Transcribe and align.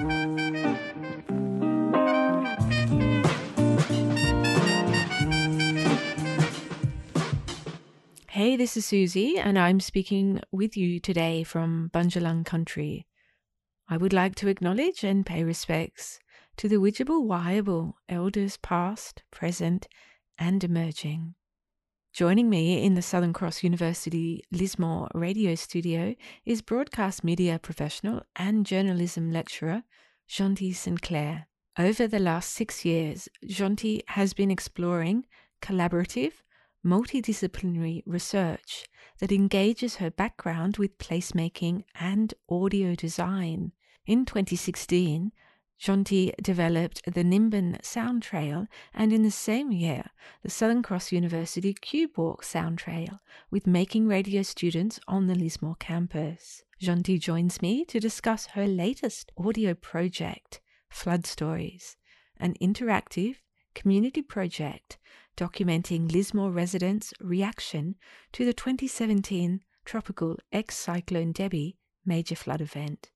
Hey, 0.00 0.06
this 8.56 8.78
is 8.78 8.86
Susie, 8.86 9.36
and 9.36 9.58
I'm 9.58 9.80
speaking 9.80 10.40
with 10.50 10.74
you 10.74 11.00
today 11.00 11.42
from 11.42 11.90
Bundjalung 11.92 12.46
country. 12.46 13.06
I 13.88 13.98
would 13.98 14.14
like 14.14 14.36
to 14.36 14.48
acknowledge 14.48 15.04
and 15.04 15.26
pay 15.26 15.44
respects 15.44 16.18
to 16.56 16.66
the 16.66 16.76
Widjabul 16.76 17.26
Waiable 17.26 17.92
elders 18.08 18.56
past, 18.56 19.22
present, 19.30 19.86
and 20.38 20.64
emerging. 20.64 21.34
Joining 22.12 22.50
me 22.50 22.82
in 22.82 22.94
the 22.94 23.02
Southern 23.02 23.32
Cross 23.32 23.62
University 23.62 24.42
Lismore 24.50 25.08
radio 25.14 25.54
studio 25.54 26.16
is 26.44 26.60
broadcast 26.60 27.22
media 27.22 27.60
professional 27.60 28.22
and 28.34 28.66
journalism 28.66 29.30
lecturer 29.30 29.84
Jonty 30.28 30.74
Sinclair. 30.74 31.46
Over 31.78 32.08
the 32.08 32.18
last 32.18 32.50
six 32.50 32.84
years, 32.84 33.28
Jonty 33.46 34.00
has 34.08 34.34
been 34.34 34.50
exploring 34.50 35.26
collaborative, 35.62 36.32
multidisciplinary 36.84 38.02
research 38.04 38.86
that 39.20 39.30
engages 39.30 39.96
her 39.96 40.10
background 40.10 40.78
with 40.78 40.98
placemaking 40.98 41.84
and 41.94 42.34
audio 42.50 42.96
design. 42.96 43.70
In 44.04 44.24
2016, 44.24 45.30
Jonty 45.80 46.30
developed 46.42 47.00
the 47.06 47.24
Nimbin 47.24 47.82
Sound 47.82 48.22
Trail, 48.22 48.66
and 48.92 49.14
in 49.14 49.22
the 49.22 49.30
same 49.30 49.72
year, 49.72 50.10
the 50.42 50.50
Southern 50.50 50.82
Cross 50.82 51.10
University 51.10 51.72
Cube 51.72 52.18
Walk 52.18 52.44
Sound 52.44 52.76
Trail, 52.76 53.20
with 53.50 53.66
making 53.66 54.06
radio 54.06 54.42
students 54.42 55.00
on 55.08 55.26
the 55.26 55.34
Lismore 55.34 55.76
campus. 55.80 56.64
Jonty 56.82 57.18
joins 57.18 57.62
me 57.62 57.86
to 57.86 57.98
discuss 57.98 58.44
her 58.48 58.66
latest 58.66 59.32
audio 59.38 59.72
project, 59.72 60.60
Flood 60.90 61.24
Stories, 61.26 61.96
an 62.36 62.56
interactive 62.60 63.36
community 63.74 64.20
project 64.20 64.98
documenting 65.34 66.12
Lismore 66.12 66.50
residents' 66.50 67.14
reaction 67.22 67.94
to 68.32 68.44
the 68.44 68.52
2017 68.52 69.62
tropical 69.86 70.36
ex 70.52 70.76
cyclone 70.76 71.32
Debbie 71.32 71.78
major 72.04 72.34
flood 72.34 72.60
event. 72.60 73.10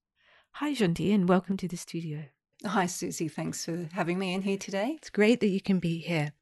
Hi, 0.52 0.72
Jonty, 0.72 1.14
and 1.14 1.28
welcome 1.28 1.58
to 1.58 1.68
the 1.68 1.76
studio. 1.76 2.24
Hi, 2.66 2.86
Susie. 2.86 3.28
Thanks 3.28 3.66
for 3.66 3.88
having 3.92 4.18
me 4.18 4.32
in 4.32 4.40
here 4.40 4.56
today. 4.56 4.94
It's 4.96 5.10
great 5.10 5.40
that 5.40 5.48
you 5.48 5.60
can 5.60 5.80
be 5.80 5.98
here. 5.98 6.32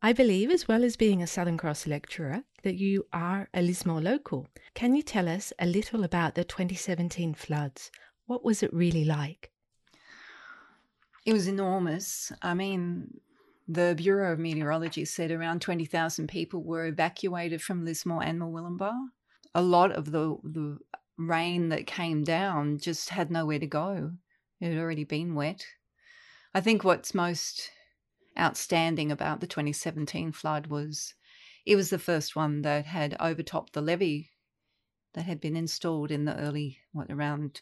I 0.00 0.14
believe, 0.14 0.50
as 0.50 0.66
well 0.66 0.82
as 0.82 0.96
being 0.96 1.22
a 1.22 1.26
Southern 1.26 1.58
Cross 1.58 1.86
lecturer, 1.86 2.44
that 2.62 2.76
you 2.76 3.04
are 3.12 3.50
a 3.52 3.60
Lismore 3.60 4.00
local. 4.00 4.48
Can 4.72 4.94
you 4.94 5.02
tell 5.02 5.28
us 5.28 5.52
a 5.58 5.66
little 5.66 6.02
about 6.02 6.34
the 6.34 6.44
2017 6.44 7.34
floods? 7.34 7.90
What 8.24 8.42
was 8.42 8.62
it 8.62 8.72
really 8.72 9.04
like? 9.04 9.50
It 11.26 11.34
was 11.34 11.46
enormous. 11.46 12.32
I 12.40 12.54
mean, 12.54 13.20
the 13.68 13.94
Bureau 13.98 14.32
of 14.32 14.38
Meteorology 14.38 15.04
said 15.04 15.30
around 15.30 15.60
20,000 15.60 16.26
people 16.26 16.62
were 16.62 16.86
evacuated 16.86 17.60
from 17.60 17.84
Lismore 17.84 18.22
and 18.22 18.40
Murwillumbah. 18.40 18.96
A 19.54 19.60
lot 19.60 19.92
of 19.92 20.10
the, 20.10 20.38
the 20.42 20.78
rain 21.18 21.68
that 21.68 21.86
came 21.86 22.24
down 22.24 22.78
just 22.78 23.10
had 23.10 23.30
nowhere 23.30 23.58
to 23.58 23.66
go. 23.66 24.12
It 24.60 24.72
had 24.72 24.78
already 24.78 25.04
been 25.04 25.34
wet. 25.34 25.66
I 26.54 26.60
think 26.60 26.84
what's 26.84 27.14
most 27.14 27.70
outstanding 28.38 29.10
about 29.10 29.40
the 29.40 29.46
2017 29.46 30.32
flood 30.32 30.66
was 30.68 31.14
it 31.66 31.76
was 31.76 31.90
the 31.90 31.98
first 31.98 32.36
one 32.36 32.62
that 32.62 32.86
had 32.86 33.16
overtopped 33.20 33.72
the 33.72 33.82
levee 33.82 34.30
that 35.14 35.24
had 35.24 35.40
been 35.40 35.56
installed 35.56 36.10
in 36.10 36.24
the 36.24 36.36
early, 36.36 36.78
what, 36.92 37.10
around 37.10 37.60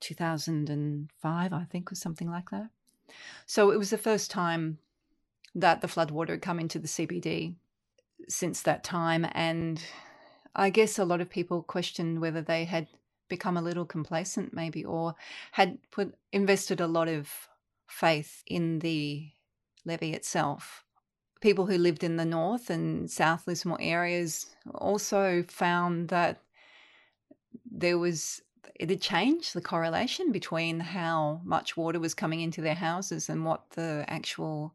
2005, 0.00 1.52
I 1.52 1.64
think, 1.64 1.90
or 1.90 1.94
something 1.94 2.30
like 2.30 2.50
that. 2.50 2.70
So 3.46 3.70
it 3.70 3.78
was 3.78 3.90
the 3.90 3.98
first 3.98 4.30
time 4.30 4.78
that 5.54 5.80
the 5.80 5.86
floodwater 5.86 6.30
had 6.30 6.42
come 6.42 6.60
into 6.60 6.78
the 6.78 6.88
CBD 6.88 7.54
since 8.28 8.62
that 8.62 8.84
time. 8.84 9.26
And 9.32 9.82
I 10.54 10.70
guess 10.70 10.98
a 10.98 11.04
lot 11.04 11.20
of 11.20 11.30
people 11.30 11.62
questioned 11.62 12.20
whether 12.20 12.42
they 12.42 12.64
had 12.64 12.88
become 13.28 13.56
a 13.56 13.62
little 13.62 13.84
complacent 13.84 14.54
maybe 14.54 14.84
or 14.84 15.14
had 15.52 15.78
put 15.90 16.14
invested 16.32 16.80
a 16.80 16.86
lot 16.86 17.08
of 17.08 17.48
faith 17.86 18.42
in 18.46 18.80
the 18.80 19.30
levee 19.84 20.12
itself. 20.12 20.84
People 21.40 21.66
who 21.66 21.78
lived 21.78 22.02
in 22.02 22.16
the 22.16 22.24
north 22.24 22.70
and 22.70 23.10
south 23.10 23.46
Lismore 23.46 23.78
areas 23.80 24.46
also 24.74 25.44
found 25.48 26.08
that 26.08 26.42
there 27.70 27.98
was 27.98 28.40
it 28.74 28.90
had 28.90 29.00
changed 29.00 29.54
the 29.54 29.60
correlation 29.60 30.32
between 30.32 30.80
how 30.80 31.40
much 31.44 31.76
water 31.76 32.00
was 32.00 32.14
coming 32.14 32.40
into 32.40 32.60
their 32.60 32.74
houses 32.74 33.28
and 33.28 33.44
what 33.44 33.70
the 33.70 34.04
actual 34.08 34.74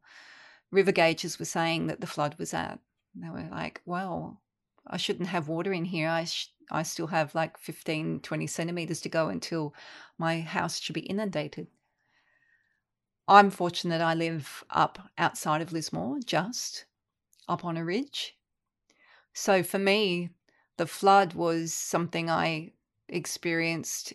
river 0.71 0.91
gauges 0.91 1.37
were 1.37 1.45
saying 1.45 1.87
that 1.87 2.01
the 2.01 2.07
flood 2.07 2.35
was 2.39 2.53
at. 2.53 2.79
They 3.15 3.29
were 3.29 3.47
like, 3.51 3.81
well, 3.85 4.41
I 4.87 4.97
shouldn't 4.97 5.29
have 5.29 5.47
water 5.47 5.73
in 5.73 5.85
here. 5.85 6.09
I, 6.09 6.25
sh- 6.25 6.53
I 6.69 6.83
still 6.83 7.07
have 7.07 7.35
like 7.35 7.57
15, 7.57 8.21
20 8.21 8.47
centimeters 8.47 9.01
to 9.01 9.09
go 9.09 9.29
until 9.29 9.73
my 10.17 10.41
house 10.41 10.79
should 10.79 10.93
be 10.93 11.01
inundated. 11.01 11.67
I'm 13.27 13.49
fortunate 13.49 14.01
I 14.01 14.13
live 14.13 14.63
up 14.69 15.09
outside 15.17 15.61
of 15.61 15.71
Lismore, 15.71 16.19
just 16.25 16.85
up 17.47 17.63
on 17.63 17.77
a 17.77 17.85
ridge. 17.85 18.35
So 19.33 19.63
for 19.63 19.79
me, 19.79 20.29
the 20.77 20.87
flood 20.87 21.33
was 21.33 21.73
something 21.73 22.29
I 22.29 22.73
experienced, 23.07 24.13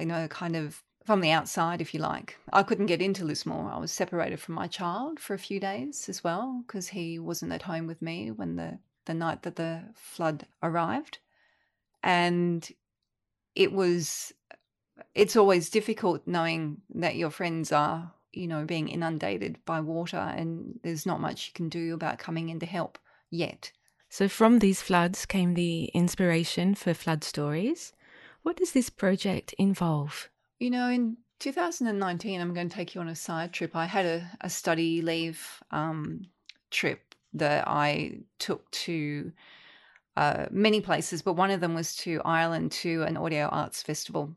you 0.00 0.06
know, 0.06 0.26
kind 0.28 0.56
of 0.56 0.82
from 1.04 1.20
the 1.20 1.30
outside, 1.30 1.80
if 1.80 1.92
you 1.92 2.00
like. 2.00 2.38
I 2.52 2.62
couldn't 2.62 2.86
get 2.86 3.02
into 3.02 3.24
Lismore. 3.24 3.70
I 3.70 3.78
was 3.78 3.92
separated 3.92 4.40
from 4.40 4.54
my 4.54 4.66
child 4.66 5.18
for 5.18 5.34
a 5.34 5.38
few 5.38 5.58
days 5.60 6.08
as 6.08 6.22
well 6.22 6.62
because 6.66 6.88
he 6.88 7.18
wasn't 7.18 7.52
at 7.52 7.62
home 7.62 7.86
with 7.86 8.00
me 8.00 8.30
when 8.30 8.56
the, 8.56 8.78
the 9.06 9.14
night 9.14 9.42
that 9.42 9.56
the 9.56 9.82
flood 9.94 10.46
arrived. 10.62 11.18
And 12.02 12.68
it 13.54 13.72
was, 13.72 14.32
it's 15.14 15.36
always 15.36 15.70
difficult 15.70 16.26
knowing 16.26 16.82
that 16.94 17.16
your 17.16 17.30
friends 17.30 17.72
are, 17.72 18.12
you 18.32 18.46
know, 18.46 18.64
being 18.64 18.88
inundated 18.88 19.58
by 19.64 19.80
water 19.80 20.16
and 20.16 20.78
there's 20.82 21.06
not 21.06 21.20
much 21.20 21.48
you 21.48 21.52
can 21.52 21.68
do 21.68 21.94
about 21.94 22.18
coming 22.18 22.48
in 22.48 22.58
to 22.60 22.66
help 22.66 22.98
yet. 23.30 23.72
So, 24.08 24.28
from 24.28 24.58
these 24.58 24.82
floods 24.82 25.24
came 25.24 25.54
the 25.54 25.84
inspiration 25.94 26.74
for 26.74 26.92
Flood 26.92 27.24
Stories. 27.24 27.94
What 28.42 28.56
does 28.56 28.72
this 28.72 28.90
project 28.90 29.54
involve? 29.58 30.28
You 30.58 30.70
know, 30.70 30.90
in 30.90 31.16
2019, 31.38 32.40
I'm 32.40 32.52
going 32.52 32.68
to 32.68 32.74
take 32.74 32.94
you 32.94 33.00
on 33.00 33.08
a 33.08 33.16
side 33.16 33.52
trip. 33.52 33.74
I 33.74 33.86
had 33.86 34.04
a, 34.04 34.30
a 34.42 34.50
study 34.50 35.00
leave 35.00 35.62
um, 35.70 36.26
trip 36.70 37.11
that 37.34 37.66
I 37.66 38.20
took 38.38 38.70
to 38.70 39.32
uh, 40.16 40.46
many 40.50 40.80
places, 40.80 41.22
but 41.22 41.34
one 41.34 41.50
of 41.50 41.60
them 41.60 41.74
was 41.74 41.96
to 41.96 42.20
Ireland 42.24 42.72
to 42.72 43.02
an 43.02 43.16
audio 43.16 43.46
arts 43.46 43.82
festival 43.82 44.34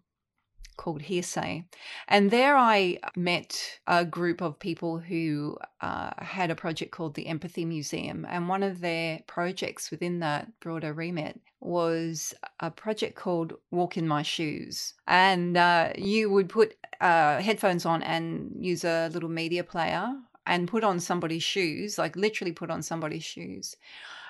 called 0.78 1.02
Hearsay. 1.02 1.66
And 2.08 2.32
there 2.32 2.56
I 2.56 3.00
met 3.16 3.80
a 3.88 4.06
group 4.06 4.42
of 4.42 4.60
people 4.60 5.00
who 5.00 5.58
uh, 5.82 6.12
had 6.18 6.52
a 6.52 6.56
project 6.56 6.92
called 6.92 7.16
the 7.16 7.28
Empathy 7.28 7.66
Museum. 7.66 8.26
And 8.30 8.50
one 8.50 8.64
of 8.64 8.82
their 8.82 9.20
projects 9.28 9.92
within 9.92 10.20
that 10.20 10.60
broader 10.60 10.94
remit 10.94 11.40
was 11.60 12.34
a 12.60 12.70
project 12.70 13.16
called 13.16 13.54
Walk 13.72 13.98
in 13.98 14.08
My 14.08 14.22
Shoes. 14.22 14.94
And 15.08 15.58
uh, 15.58 15.94
you 15.98 16.30
would 16.30 16.50
put 16.50 16.76
uh, 17.02 17.40
headphones 17.42 17.86
on 17.86 18.04
and 18.04 18.52
use 18.60 18.84
a 18.84 19.10
little 19.14 19.30
media 19.30 19.64
player 19.64 20.14
and 20.46 20.68
put 20.68 20.84
on 20.84 21.00
somebody's 21.00 21.44
shoes, 21.44 21.98
like 21.98 22.16
literally 22.16 22.52
put 22.52 22.70
on 22.70 22.82
somebody's 22.82 23.24
shoes 23.24 23.76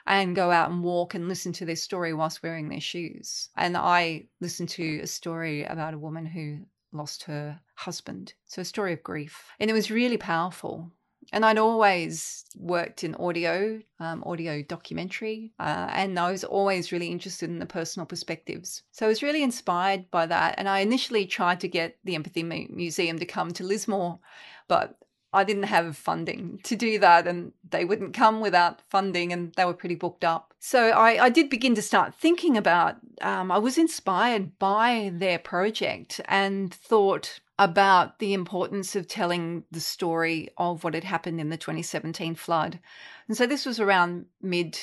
and 0.08 0.36
go 0.36 0.52
out 0.52 0.70
and 0.70 0.84
walk 0.84 1.14
and 1.14 1.28
listen 1.28 1.52
to 1.54 1.66
their 1.66 1.76
story 1.76 2.14
whilst 2.14 2.44
wearing 2.44 2.70
their 2.70 2.82
shoes. 2.82 3.50
And 3.56 3.76
I 3.76 4.26
listened 4.40 4.70
to 4.70 5.00
a 5.00 5.08
story 5.08 5.64
about 5.64 5.94
a 5.94 6.00
woman 6.00 6.26
who 6.26 6.60
lost 6.92 7.24
her 7.24 7.60
husband. 7.76 8.34
So 8.46 8.62
a 8.62 8.66
story 8.66 8.94
of 8.94 9.04
grief. 9.04 9.44
And 9.60 9.70
it 9.70 9.74
was 9.74 9.92
really 9.92 10.18
powerful. 10.18 10.92
And 11.34 11.44
I'd 11.44 11.58
always 11.58 12.46
worked 12.56 13.04
in 13.04 13.16
audio, 13.16 13.82
um, 14.00 14.24
audio 14.26 14.62
documentary, 14.62 15.54
uh, 15.60 15.90
and 15.92 16.20
I 16.20 16.32
was 16.32 16.44
always 16.44 16.92
really 16.92 17.08
interested 17.08 17.50
in 17.50 17.58
the 17.58 17.66
personal 17.66 18.06
perspectives. 18.06 18.84
So 18.92 19.08
I 19.08 19.10
was 19.10 19.24
really 19.24 19.42
inspired 19.42 20.12
by 20.12 20.28
that. 20.28 20.54
And 20.60 20.70
I 20.70 20.80
initially 20.80 21.26
tried 21.26 21.60
to 21.62 21.68
get 21.68 21.98
the 22.04 22.14
Empathy 22.14 22.44
Museum 22.44 23.18
to 23.18 23.26
come 23.26 23.52
to 23.54 23.64
Lismore, 23.64 24.20
but 24.68 25.00
I 25.36 25.44
didn't 25.44 25.64
have 25.64 25.98
funding 25.98 26.60
to 26.64 26.76
do 26.76 26.98
that, 27.00 27.28
and 27.28 27.52
they 27.70 27.86
wouldn't 27.86 28.14
come 28.14 28.40
without 28.40 28.82
funding, 28.90 29.34
and 29.34 29.54
they 29.54 29.66
were 29.66 29.74
pretty 29.74 29.96
booked 29.96 30.24
up. 30.24 30.54
So 30.60 30.90
I, 30.90 31.26
I 31.26 31.30
did 31.30 31.50
begin 31.50 31.76
to 31.76 31.82
start 31.82 32.16
thinking 32.16 32.58
about. 32.58 32.96
Um, 33.22 33.52
I 33.52 33.58
was 33.58 33.78
inspired 33.78 34.58
by 34.58 35.12
their 35.14 35.38
project 35.38 36.22
and 36.26 36.74
thought 36.74 37.40
about 37.58 38.20
the 38.20 38.34
importance 38.34 38.96
of 38.96 39.08
telling 39.08 39.64
the 39.72 39.80
story 39.80 40.50
of 40.58 40.84
what 40.84 40.94
had 40.94 41.04
happened 41.04 41.40
in 41.40 41.50
the 41.50 41.58
2017 41.58 42.36
flood. 42.36 42.80
And 43.28 43.38
so 43.38 43.46
this 43.46 43.66
was 43.66 43.80
around 43.80 44.26
mid 44.42 44.78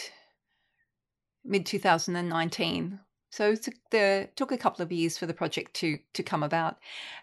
mid 1.45 1.67
2019. 1.67 3.01
So 3.33 3.53
it 3.53 3.63
took, 3.63 3.75
the, 3.91 4.29
took 4.37 4.53
a 4.53 4.59
couple 4.59 4.83
of 4.83 4.93
years 4.93 5.17
for 5.17 5.25
the 5.25 5.33
project 5.33 5.73
to 5.77 5.99
to 6.13 6.23
come 6.23 6.43
about, 6.43 6.77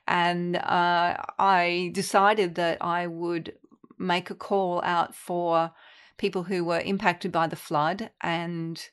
and 0.08 0.56
uh, 0.56 1.18
I 1.38 1.92
decided 1.94 2.56
that 2.56 2.80
I 2.82 3.06
would 3.06 3.54
make 4.00 4.32
a 4.32 4.36
call 4.36 4.82
out 4.84 5.14
for 5.14 5.72
people 6.18 6.44
who 6.44 6.66
were 6.66 6.80
impacted 6.80 7.32
by 7.32 7.46
the 7.46 7.56
flood 7.56 8.10
and 8.22 8.90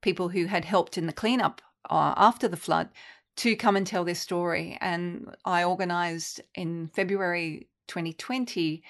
people 0.00 0.30
who 0.30 0.46
had 0.46 0.64
helped 0.64 0.98
in 0.98 1.06
the 1.06 1.12
cleanup 1.12 1.62
uh, 1.88 2.14
after 2.16 2.48
the 2.48 2.56
flood 2.56 2.88
to 3.36 3.54
come 3.54 3.76
and 3.76 3.86
tell 3.86 4.04
their 4.04 4.16
story. 4.16 4.76
And 4.80 5.36
I 5.44 5.62
organised 5.62 6.40
in 6.56 6.88
February 6.88 7.68
2020 7.86 8.82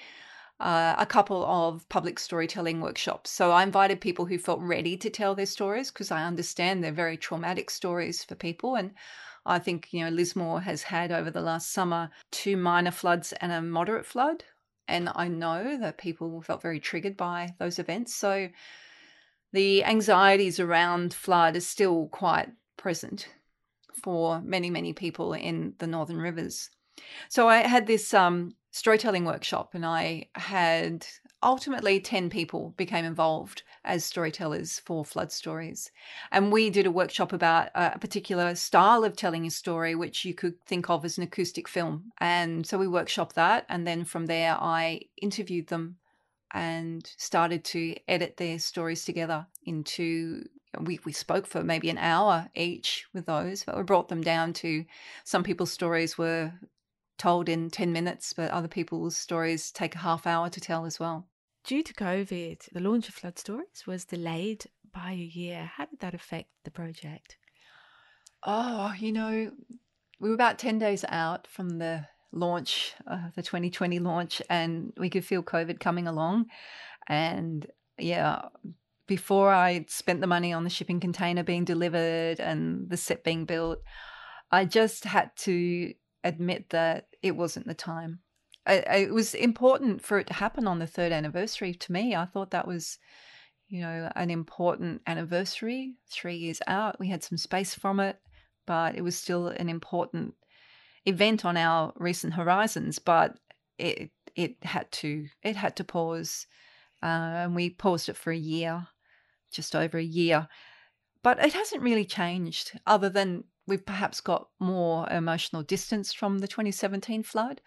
uh, 0.61 0.97
a 0.99 1.07
couple 1.07 1.45
of 1.45 1.89
public 1.89 2.19
storytelling 2.19 2.81
workshops. 2.81 3.31
So 3.31 3.53
I 3.53 3.63
invited 3.63 4.01
people 4.01 4.27
who 4.27 4.39
felt 4.39 4.61
ready 4.61 4.97
to 4.97 5.11
tell 5.11 5.35
their 5.35 5.47
stories 5.47 5.91
because 5.91 6.11
I 6.11 6.25
understand 6.25 6.83
they're 6.83 6.93
very 6.93 7.17
traumatic 7.17 7.71
stories 7.71 8.25
for 8.25 8.35
people. 8.35 8.75
And 8.75 8.93
I 9.47 9.59
think, 9.59 9.89
you 9.93 10.05
know, 10.05 10.11
Lismore 10.11 10.61
has 10.63 10.83
had 10.83 11.13
over 11.13 11.31
the 11.31 11.41
last 11.41 11.73
summer 11.73 12.11
two 12.31 12.57
minor 12.57 12.91
floods 12.91 13.33
and 13.35 13.53
a 13.53 13.63
moderate 13.63 14.07
flood. 14.07 14.45
And 14.89 15.11
I 15.15 15.29
know 15.29 15.79
that 15.79 15.99
people 15.99 16.41
felt 16.43 16.63
very 16.63 16.81
triggered 16.81 17.17
by 17.17 17.55
those 17.59 17.79
events. 17.79 18.15
So 18.15 18.49
the 19.53 19.85
anxieties 19.85 20.59
around 20.59 21.15
flood 21.15 21.57
are 21.57 21.61
still 21.61 22.09
quite 22.09 22.49
present 22.77 23.29
for 24.03 24.41
many, 24.41 24.71
many 24.71 24.93
people 24.93 25.35
in 25.35 25.75
the 25.79 25.87
Northern 25.87 26.19
Rivers. 26.19 26.71
So 27.29 27.49
I 27.49 27.59
had 27.59 27.87
this 27.87 28.13
um, 28.13 28.55
storytelling 28.79 29.25
workshop 29.25 29.75
and 29.75 29.85
I 29.85 30.29
had 30.35 31.07
ultimately 31.43 32.01
10 32.01 32.31
people 32.31 32.75
became 32.77 33.05
involved 33.05 33.63
as 33.85 34.05
storytellers 34.05 34.81
for 34.81 35.05
flood 35.05 35.31
stories. 35.31 35.91
And 36.33 36.51
we 36.51 36.71
did 36.71 36.87
a 36.87 36.91
workshop 36.91 37.33
about 37.33 37.69
a 37.75 37.99
particular 37.99 38.55
style 38.55 39.05
of 39.05 39.17
telling 39.17 39.47
a 39.47 39.51
story 39.51 39.95
which 39.95 40.25
you 40.25 40.35
could 40.35 40.61
think 40.65 40.91
of 40.91 41.05
as 41.05 41.17
an 41.17 41.25
acoustic 41.25 41.69
film. 41.69 42.13
And 42.19 42.67
so 42.67 42.79
we 42.79 42.87
workshopped 42.87 43.35
that 43.35 43.67
and 43.69 43.87
then 43.87 44.05
from 44.05 44.27
there 44.27 44.57
i 44.61 45.01
interviewed 45.21 45.69
them 45.69 45.97
and 46.53 47.11
started 47.17 47.65
to 47.65 47.95
edit 48.09 48.37
their 48.37 48.59
stories 48.59 49.05
together 49.05 49.47
into 49.65 50.45
we, 50.81 51.01
we 51.05 51.13
spoke 51.13 51.47
for 51.47 51.63
maybe 51.63 51.91
an 51.91 51.99
hour 51.99 52.49
each 52.55 53.07
with 53.13 53.27
those 53.27 53.65
but 53.65 53.77
we 53.77 53.83
brought 53.83 54.09
them 54.09 54.23
down 54.23 54.53
to 54.53 54.85
some 55.25 55.43
people's 55.43 55.73
stories 55.73 56.17
were 56.17 56.53
told 57.19 57.49
in 57.49 57.71
10 57.71 57.93
minutes, 57.93 58.33
but 58.33 58.51
other 58.51 58.69
people's 58.69 59.17
stories 59.17 59.71
take 59.71 59.95
a 59.95 59.99
half 59.99 60.27
hour 60.27 60.49
to 60.49 60.61
tell 60.61 60.87
as 60.87 60.99
well. 60.99 61.27
Due 61.65 61.83
to 61.83 61.93
COVID, 61.93 62.73
the 62.73 62.81
launch 62.81 63.09
of 63.09 63.15
Flood 63.15 63.39
Stories 63.39 63.87
was 63.87 64.05
delayed 64.05 64.67
by 64.93 65.13
a 65.13 65.17
year. 65.17 65.71
How 65.77 65.87
did 65.87 66.01
that 66.01 66.15
affect 66.15 66.49
the 66.65 66.71
project? 66.71 67.37
Oh, 68.45 68.95
you 68.99 69.13
know, 69.13 69.51
we 70.21 70.29
were 70.29 70.35
about 70.35 70.59
10 70.59 70.79
days 70.79 71.05
out 71.09 71.47
from 71.47 71.79
the 71.79 72.07
launch, 72.33 72.95
uh, 73.07 73.29
the 73.35 73.43
2020 73.43 73.99
launch, 73.99 74.41
and 74.49 74.93
we 74.97 75.11
could 75.11 75.25
feel 75.25 75.43
COVID 75.43 75.81
coming 75.81 76.07
along. 76.07 76.47
And 77.09 77.67
yeah, 77.99 78.43
before 79.07 79.53
I 79.53 79.87
spent 79.89 80.21
the 80.21 80.27
money 80.27 80.53
on 80.53 80.65
the 80.65 80.71
shipping 80.71 81.01
container 81.01 81.43
being 81.43 81.65
delivered 81.65 82.41
and 82.41 82.89
the 82.89 82.97
set 82.97 83.25
being 83.25 83.45
built, 83.45 83.83
I 84.51 84.65
just 84.65 85.05
had 85.05 85.35
to 85.39 85.93
admit 86.29 86.71
that 86.71 87.09
it 87.23 87.37
wasn't 87.37 87.67
the 87.67 87.75
time. 87.75 88.21
I, 88.67 88.85
I, 88.89 88.97
it 88.97 89.15
was 89.15 89.35
important 89.35 90.03
for 90.03 90.19
it 90.19 90.27
to 90.29 90.35
happen 90.35 90.67
on 90.69 90.79
the 90.79 90.87
third 90.87 91.11
anniversary 91.13 91.75
to 91.75 91.93
me. 91.93 92.15
I 92.15 92.27
thought 92.27 92.51
that 92.51 92.69
was, 92.69 92.99
you 93.69 93.81
know, 93.81 94.11
an 94.15 94.31
important 94.31 95.03
anniversary. 95.07 95.95
Three 96.11 96.37
years 96.37 96.61
out, 96.67 97.01
we 97.01 97.09
had 97.09 97.25
some 97.25 97.39
space 97.39 97.75
from 97.75 97.99
it, 97.99 98.19
but 98.67 98.95
it 98.95 99.03
was 99.03 99.17
still 99.17 99.49
an 99.49 99.69
important 99.69 100.35
event 101.07 101.45
on 101.45 101.57
our 101.57 101.93
recent 101.97 102.35
horizons. 102.35 102.99
But 102.99 103.39
it 103.79 104.11
it 104.37 104.57
had 104.63 104.93
to 104.93 105.27
it 105.43 105.57
had 105.57 105.75
to 105.77 105.85
pause, 105.85 106.47
uh, 107.03 107.45
and 107.45 107.57
we 107.57 107.71
paused 107.71 108.09
it 108.09 108.17
for 108.17 108.33
a 108.33 108.37
year, 108.37 108.87
just 109.51 109.75
over 109.75 109.99
a 109.99 110.05
year. 110.05 110.49
But 111.23 111.39
it 111.45 111.53
hasn't 111.53 111.83
really 111.83 112.05
changed, 112.05 112.79
other 112.87 113.09
than 113.09 113.45
we've 113.69 113.85
perhaps 113.85 114.21
got 114.21 114.49
more 114.59 115.09
emotional 115.11 115.63
distance 115.63 116.13
from 116.13 116.39
the 116.39 116.49
2017 116.49 117.23
flood. 117.23 117.61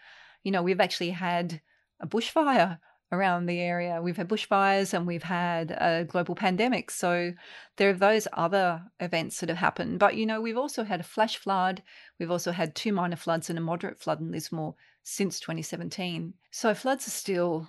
You 0.43 0.51
know, 0.51 0.63
we've 0.63 0.81
actually 0.81 1.11
had 1.11 1.61
a 1.99 2.07
bushfire 2.07 2.79
around 3.11 3.45
the 3.45 3.59
area. 3.59 4.01
We've 4.01 4.17
had 4.17 4.29
bushfires 4.29 4.93
and 4.93 5.05
we've 5.05 5.23
had 5.23 5.71
a 5.71 6.05
global 6.05 6.33
pandemic. 6.33 6.89
So 6.89 7.33
there 7.77 7.89
are 7.89 7.93
those 7.93 8.27
other 8.33 8.83
events 8.99 9.39
that 9.39 9.49
have 9.49 9.57
happened. 9.57 9.99
But, 9.99 10.15
you 10.15 10.25
know, 10.25 10.41
we've 10.41 10.57
also 10.57 10.83
had 10.83 11.01
a 11.01 11.03
flash 11.03 11.37
flood. 11.37 11.83
We've 12.19 12.31
also 12.31 12.51
had 12.51 12.73
two 12.73 12.93
minor 12.93 13.17
floods 13.17 13.49
and 13.49 13.59
a 13.59 13.61
moderate 13.61 13.99
flood 13.99 14.21
in 14.21 14.31
Lismore 14.31 14.75
since 15.03 15.39
2017. 15.39 16.33
So 16.51 16.73
floods 16.73 17.07
are 17.07 17.11
still 17.11 17.67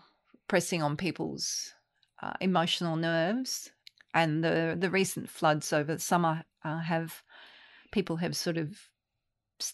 pressing 0.49 0.83
on 0.83 0.97
people's 0.97 1.75
uh, 2.23 2.35
emotional 2.41 2.97
nerves. 2.97 3.71
And 4.15 4.45
the, 4.45 4.77
the 4.79 4.91
recent 4.91 5.29
floods 5.29 5.73
over 5.73 5.95
the 5.95 6.01
summer 6.01 6.45
uh, 6.65 6.81
have 6.81 7.23
people 7.93 8.17
have 8.17 8.37
sort 8.37 8.57
of 8.57 8.77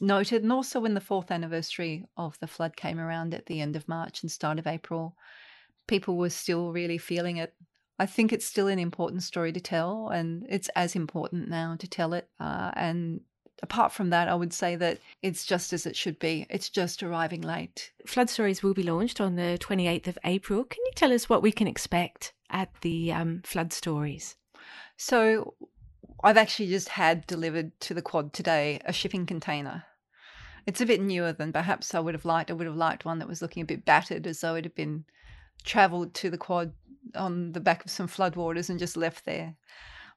noted, 0.01 0.43
and 0.43 0.53
also 0.53 0.81
when 0.81 0.95
the 0.95 1.01
fourth 1.01 1.31
anniversary 1.31 2.05
of 2.17 2.39
the 2.41 2.47
flood 2.47 2.77
came 2.77 2.99
around 3.01 3.33
at 3.33 3.47
the 3.47 3.61
end 3.61 3.77
of 3.77 3.89
March 3.89 4.23
and 4.23 4.31
start 4.31 4.59
of 4.59 4.67
April, 4.67 5.17
people 5.87 6.17
were 6.17 6.31
still 6.31 6.73
really 6.73 6.99
feeling 6.99 7.39
it. 7.39 7.55
I 7.99 8.07
think 8.07 8.33
it's 8.33 8.45
still 8.47 8.69
an 8.69 8.79
important 8.79 9.23
story 9.23 9.53
to 9.53 9.61
tell, 9.61 10.09
and 10.09 10.47
it's 10.49 10.69
as 10.77 10.95
important 10.95 11.49
now 11.49 11.77
to 11.79 11.89
tell 11.89 12.13
it. 12.13 12.29
Uh, 12.39 12.71
and 12.75 13.23
apart 13.63 13.93
from 13.93 14.11
that, 14.11 14.29
I 14.29 14.35
would 14.35 14.53
say 14.53 14.77
that 14.77 14.99
it's 15.23 15.45
just 15.45 15.73
as 15.73 15.87
it 15.87 15.97
should 15.97 16.19
be. 16.19 16.47
It's 16.49 16.69
just 16.69 17.03
arriving 17.03 17.41
late. 17.41 17.91
Flood 18.07 18.31
Stories 18.31 18.63
will 18.63 18.75
be 18.75 18.85
launched 18.85 19.21
on 19.21 19.37
the 19.37 19.59
28th 19.61 20.07
of 20.07 20.19
April. 20.25 20.65
Can 20.65 20.85
you 20.85 20.93
tell 20.95 21.13
us 21.13 21.29
what 21.29 21.43
we 21.43 21.51
can 21.51 21.67
expect 21.67 22.35
at 22.51 22.71
the 22.83 23.13
um, 23.13 23.41
Flood 23.45 23.73
Stories? 23.73 24.37
So, 24.97 25.55
I've 26.23 26.37
actually 26.37 26.69
just 26.69 26.91
had 26.91 27.27
delivered 27.27 27.79
to 27.81 27.95
the 27.95 28.03
quad 28.03 28.33
today 28.33 28.81
a 28.85 28.93
shipping 28.93 29.27
container. 29.27 29.85
It's 30.67 30.81
a 30.81 30.87
bit 30.87 31.01
newer 31.01 31.33
than 31.33 31.53
perhaps 31.53 31.95
I 31.95 32.01
would 32.01 32.15
have 32.15 32.25
liked. 32.25 32.51
I 32.51 32.55
would 32.55 32.67
have 32.67 32.77
liked 32.77 33.05
one 33.05 33.21
that 33.21 33.29
was 33.29 33.41
looking 33.41 33.63
a 33.63 33.67
bit 33.67 33.85
battered, 33.85 34.27
as 34.27 34.41
though 34.41 34.55
it 34.55 34.65
had 34.65 34.75
been 34.75 35.05
travelled 35.65 36.15
to 36.15 36.31
the 36.31 36.39
quad 36.39 36.73
on 37.15 37.53
the 37.53 37.61
back 37.61 37.85
of 37.85 37.91
some 37.91 38.09
floodwaters 38.09 38.69
and 38.69 38.79
just 38.79 38.97
left 38.97 39.25
there. 39.25 39.55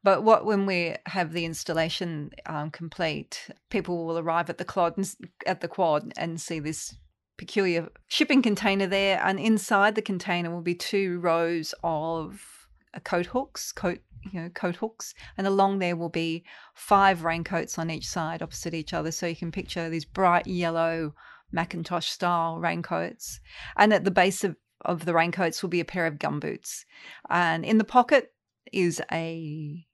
But 0.04 0.24
what 0.24 0.46
when 0.46 0.66
we 0.66 0.96
have 1.06 1.32
the 1.32 1.46
installation 1.46 2.32
um, 2.48 2.72
complete, 2.72 3.50
people 3.70 4.06
will 4.06 4.18
arrive 4.18 4.50
at 4.50 4.58
the 4.58 4.66
quad 4.66 4.98
and, 4.98 5.16
at 5.46 5.62
the 5.62 5.68
quad 5.68 6.12
and 6.18 6.42
see 6.42 6.60
this 6.60 6.96
peculiar 7.38 7.90
shipping 8.08 8.42
container 8.42 8.88
there, 8.88 9.22
and 9.24 9.40
inside 9.40 9.96
the 9.96 10.02
container 10.02 10.50
will 10.50 10.62
be 10.62 10.76
two 10.76 11.20
rows 11.20 11.74
of 11.84 12.68
coat 13.04 13.28
hooks, 13.28 13.72
coat 13.72 14.00
you 14.32 14.42
know 14.42 14.50
coat 14.50 14.76
hooks 14.76 15.14
and 15.38 15.48
along 15.48 15.80
there 15.80 15.96
will 15.96 16.10
be 16.10 16.44
five 16.74 17.24
raincoats 17.24 17.78
on 17.78 17.90
each 17.90 18.08
side 18.08 18.42
opposite 18.42 18.74
each 18.74 18.94
other. 18.94 19.12
So 19.12 19.28
you 19.28 19.36
can 19.36 19.52
picture 19.52 19.90
these 19.90 20.06
bright 20.06 20.48
yellow 20.48 21.14
macintosh 21.52 22.10
style 22.10 22.60
raincoats. 22.60 23.40
And 23.78 23.94
at 23.94 24.04
the 24.04 24.12
base 24.12 24.44
of, 24.44 24.56
of 24.86 25.06
the 25.06 25.14
raincoats 25.14 25.62
will 25.62 25.70
be 25.70 25.82
a 25.82 25.86
pair 25.86 26.06
of 26.06 26.16
gumboots 26.16 26.86
and 27.30 27.66
in 27.66 27.78
the 27.78 27.84
pocket 27.84 28.34
is 28.72 29.02
a 29.12 29.86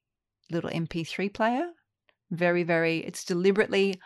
little 0.51 0.69
mp3 0.69 1.33
player. 1.33 1.69
Very 2.31 2.63
very 2.63 2.99
it's 2.99 3.23
deliberately 3.23 3.99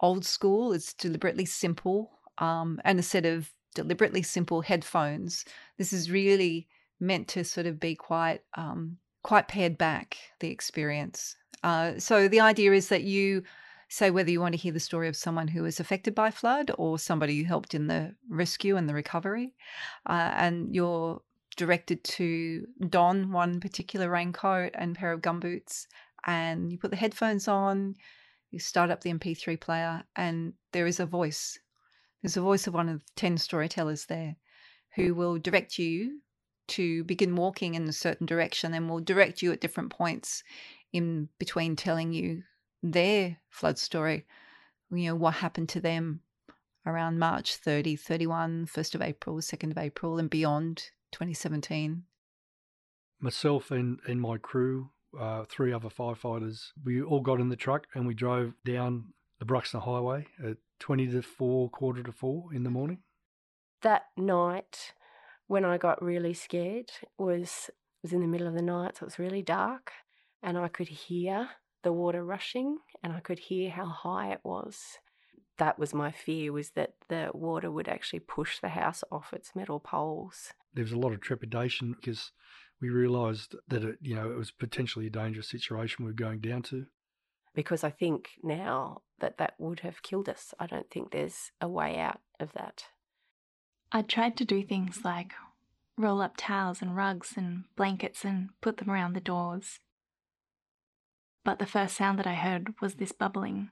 old 0.00 0.24
school. 0.24 0.72
It's 0.72 0.92
deliberately 0.94 1.44
simple 1.44 2.18
um, 2.38 2.80
and 2.84 2.98
a 2.98 3.02
set 3.02 3.24
of 3.24 3.52
deliberately 3.74 4.22
simple 4.22 4.60
headphones. 4.60 5.44
This 5.78 5.92
is 5.92 6.10
really 6.10 6.68
meant 7.00 7.28
to 7.28 7.44
sort 7.44 7.66
of 7.66 7.80
be 7.80 7.94
quite 7.94 8.40
um, 8.56 8.98
quite 9.22 9.48
pared 9.48 9.78
back 9.78 10.16
the 10.40 10.50
experience. 10.50 11.36
Uh, 11.62 11.98
so 11.98 12.28
the 12.28 12.40
idea 12.40 12.72
is 12.72 12.88
that 12.88 13.04
you 13.04 13.42
say 13.88 14.10
whether 14.10 14.30
you 14.30 14.40
want 14.40 14.54
to 14.54 14.60
hear 14.60 14.72
the 14.72 14.80
story 14.80 15.06
of 15.06 15.16
someone 15.16 15.48
who 15.48 15.62
was 15.62 15.78
affected 15.78 16.14
by 16.14 16.30
flood 16.30 16.70
or 16.78 16.98
somebody 16.98 17.38
who 17.38 17.44
helped 17.44 17.74
in 17.74 17.86
the 17.86 18.14
rescue 18.28 18.76
and 18.76 18.88
the 18.88 18.94
recovery, 18.94 19.54
uh, 20.06 20.32
and 20.34 20.74
you're 20.74 21.20
directed 21.56 22.02
to 22.02 22.66
don 22.88 23.30
one 23.30 23.60
particular 23.60 24.08
raincoat 24.08 24.72
and 24.74 24.96
pair 24.96 25.12
of 25.12 25.20
gumboots, 25.20 25.86
and 26.26 26.72
you 26.72 26.78
put 26.78 26.90
the 26.90 26.96
headphones 26.96 27.48
on, 27.48 27.94
you 28.50 28.58
start 28.58 28.90
up 28.90 29.02
the 29.02 29.12
MP3 29.12 29.60
player, 29.60 30.02
and 30.16 30.54
there 30.72 30.86
is 30.86 30.98
a 30.98 31.06
voice. 31.06 31.58
There's 32.22 32.36
a 32.36 32.42
voice 32.42 32.66
of 32.66 32.74
one 32.74 32.88
of 32.88 33.00
the 33.00 33.06
10 33.16 33.36
storytellers 33.36 34.06
there 34.06 34.36
who 34.94 35.14
will 35.14 35.38
direct 35.38 35.78
you 35.78 36.20
to 36.68 37.04
begin 37.04 37.36
walking 37.36 37.74
in 37.74 37.88
a 37.88 37.92
certain 37.92 38.26
direction 38.26 38.74
and 38.74 38.88
will 38.88 39.00
direct 39.00 39.42
you 39.42 39.52
at 39.52 39.60
different 39.60 39.90
points 39.90 40.42
in 40.92 41.28
between 41.38 41.76
telling 41.76 42.12
you 42.12 42.42
their 42.82 43.38
flood 43.48 43.78
story, 43.78 44.26
you 44.90 45.06
know, 45.06 45.14
what 45.14 45.34
happened 45.34 45.68
to 45.70 45.80
them 45.80 46.20
around 46.86 47.18
March 47.18 47.56
30, 47.56 47.96
31, 47.96 48.66
1st 48.66 48.94
of 48.94 49.02
April, 49.02 49.36
2nd 49.36 49.70
of 49.70 49.78
April, 49.78 50.18
and 50.18 50.28
beyond 50.28 50.90
2017. 51.12 52.04
Myself 53.20 53.70
and, 53.70 54.00
and 54.06 54.20
my 54.20 54.36
crew 54.36 54.90
uh, 55.18 55.44
three 55.44 55.72
other 55.72 55.88
firefighters. 55.88 56.68
We 56.84 57.02
all 57.02 57.20
got 57.20 57.40
in 57.40 57.48
the 57.48 57.56
truck 57.56 57.86
and 57.94 58.06
we 58.06 58.14
drove 58.14 58.54
down 58.64 59.12
the 59.38 59.44
Bruxner 59.44 59.82
Highway 59.82 60.26
at 60.44 60.56
20 60.80 61.08
to 61.08 61.22
4, 61.22 61.70
quarter 61.70 62.02
to 62.02 62.12
4 62.12 62.54
in 62.54 62.62
the 62.62 62.70
morning. 62.70 62.98
That 63.82 64.04
night, 64.16 64.94
when 65.52 65.66
I 65.66 65.76
got 65.76 66.02
really 66.02 66.32
scared, 66.32 66.90
was 67.18 67.68
was 68.02 68.14
in 68.14 68.22
the 68.22 68.26
middle 68.26 68.46
of 68.46 68.54
the 68.54 68.62
night, 68.62 68.96
so 68.96 69.04
it 69.04 69.08
was 69.08 69.18
really 69.18 69.42
dark, 69.42 69.92
and 70.42 70.56
I 70.56 70.68
could 70.68 70.88
hear 70.88 71.50
the 71.82 71.92
water 71.92 72.24
rushing, 72.24 72.78
and 73.02 73.12
I 73.12 73.20
could 73.20 73.38
hear 73.38 73.68
how 73.68 73.84
high 73.84 74.32
it 74.32 74.40
was. 74.44 74.96
That 75.58 75.78
was 75.78 75.92
my 75.92 76.10
fear: 76.10 76.54
was 76.54 76.70
that 76.70 76.94
the 77.10 77.30
water 77.34 77.70
would 77.70 77.86
actually 77.86 78.20
push 78.20 78.60
the 78.60 78.70
house 78.70 79.04
off 79.12 79.34
its 79.34 79.54
metal 79.54 79.78
poles. 79.78 80.54
There 80.72 80.84
was 80.84 80.92
a 80.92 80.98
lot 80.98 81.12
of 81.12 81.20
trepidation 81.20 81.96
because 82.00 82.32
we 82.80 82.88
realised 82.88 83.54
that 83.68 83.84
it, 83.84 83.98
you 84.00 84.14
know, 84.14 84.32
it 84.32 84.38
was 84.38 84.50
potentially 84.50 85.08
a 85.08 85.10
dangerous 85.10 85.50
situation 85.50 86.06
we 86.06 86.12
were 86.12 86.26
going 86.26 86.40
down 86.40 86.62
to. 86.62 86.86
Because 87.54 87.84
I 87.84 87.90
think 87.90 88.30
now 88.42 89.02
that 89.20 89.36
that 89.36 89.56
would 89.58 89.80
have 89.80 90.02
killed 90.02 90.30
us. 90.30 90.54
I 90.58 90.66
don't 90.66 90.90
think 90.90 91.10
there's 91.10 91.52
a 91.60 91.68
way 91.68 91.98
out 91.98 92.20
of 92.40 92.54
that. 92.54 92.84
I 93.94 94.02
tried 94.02 94.36
to 94.38 94.44
do 94.44 94.62
things 94.62 95.04
like 95.04 95.32
roll 95.98 96.22
up 96.22 96.34
towels 96.38 96.80
and 96.80 96.96
rugs 96.96 97.34
and 97.36 97.64
blankets 97.76 98.24
and 98.24 98.48
put 98.62 98.78
them 98.78 98.90
around 98.90 99.12
the 99.12 99.20
doors. 99.20 99.80
But 101.44 101.58
the 101.58 101.66
first 101.66 101.96
sound 101.96 102.18
that 102.18 102.26
I 102.26 102.34
heard 102.34 102.74
was 102.80 102.94
this 102.94 103.12
bubbling, 103.12 103.70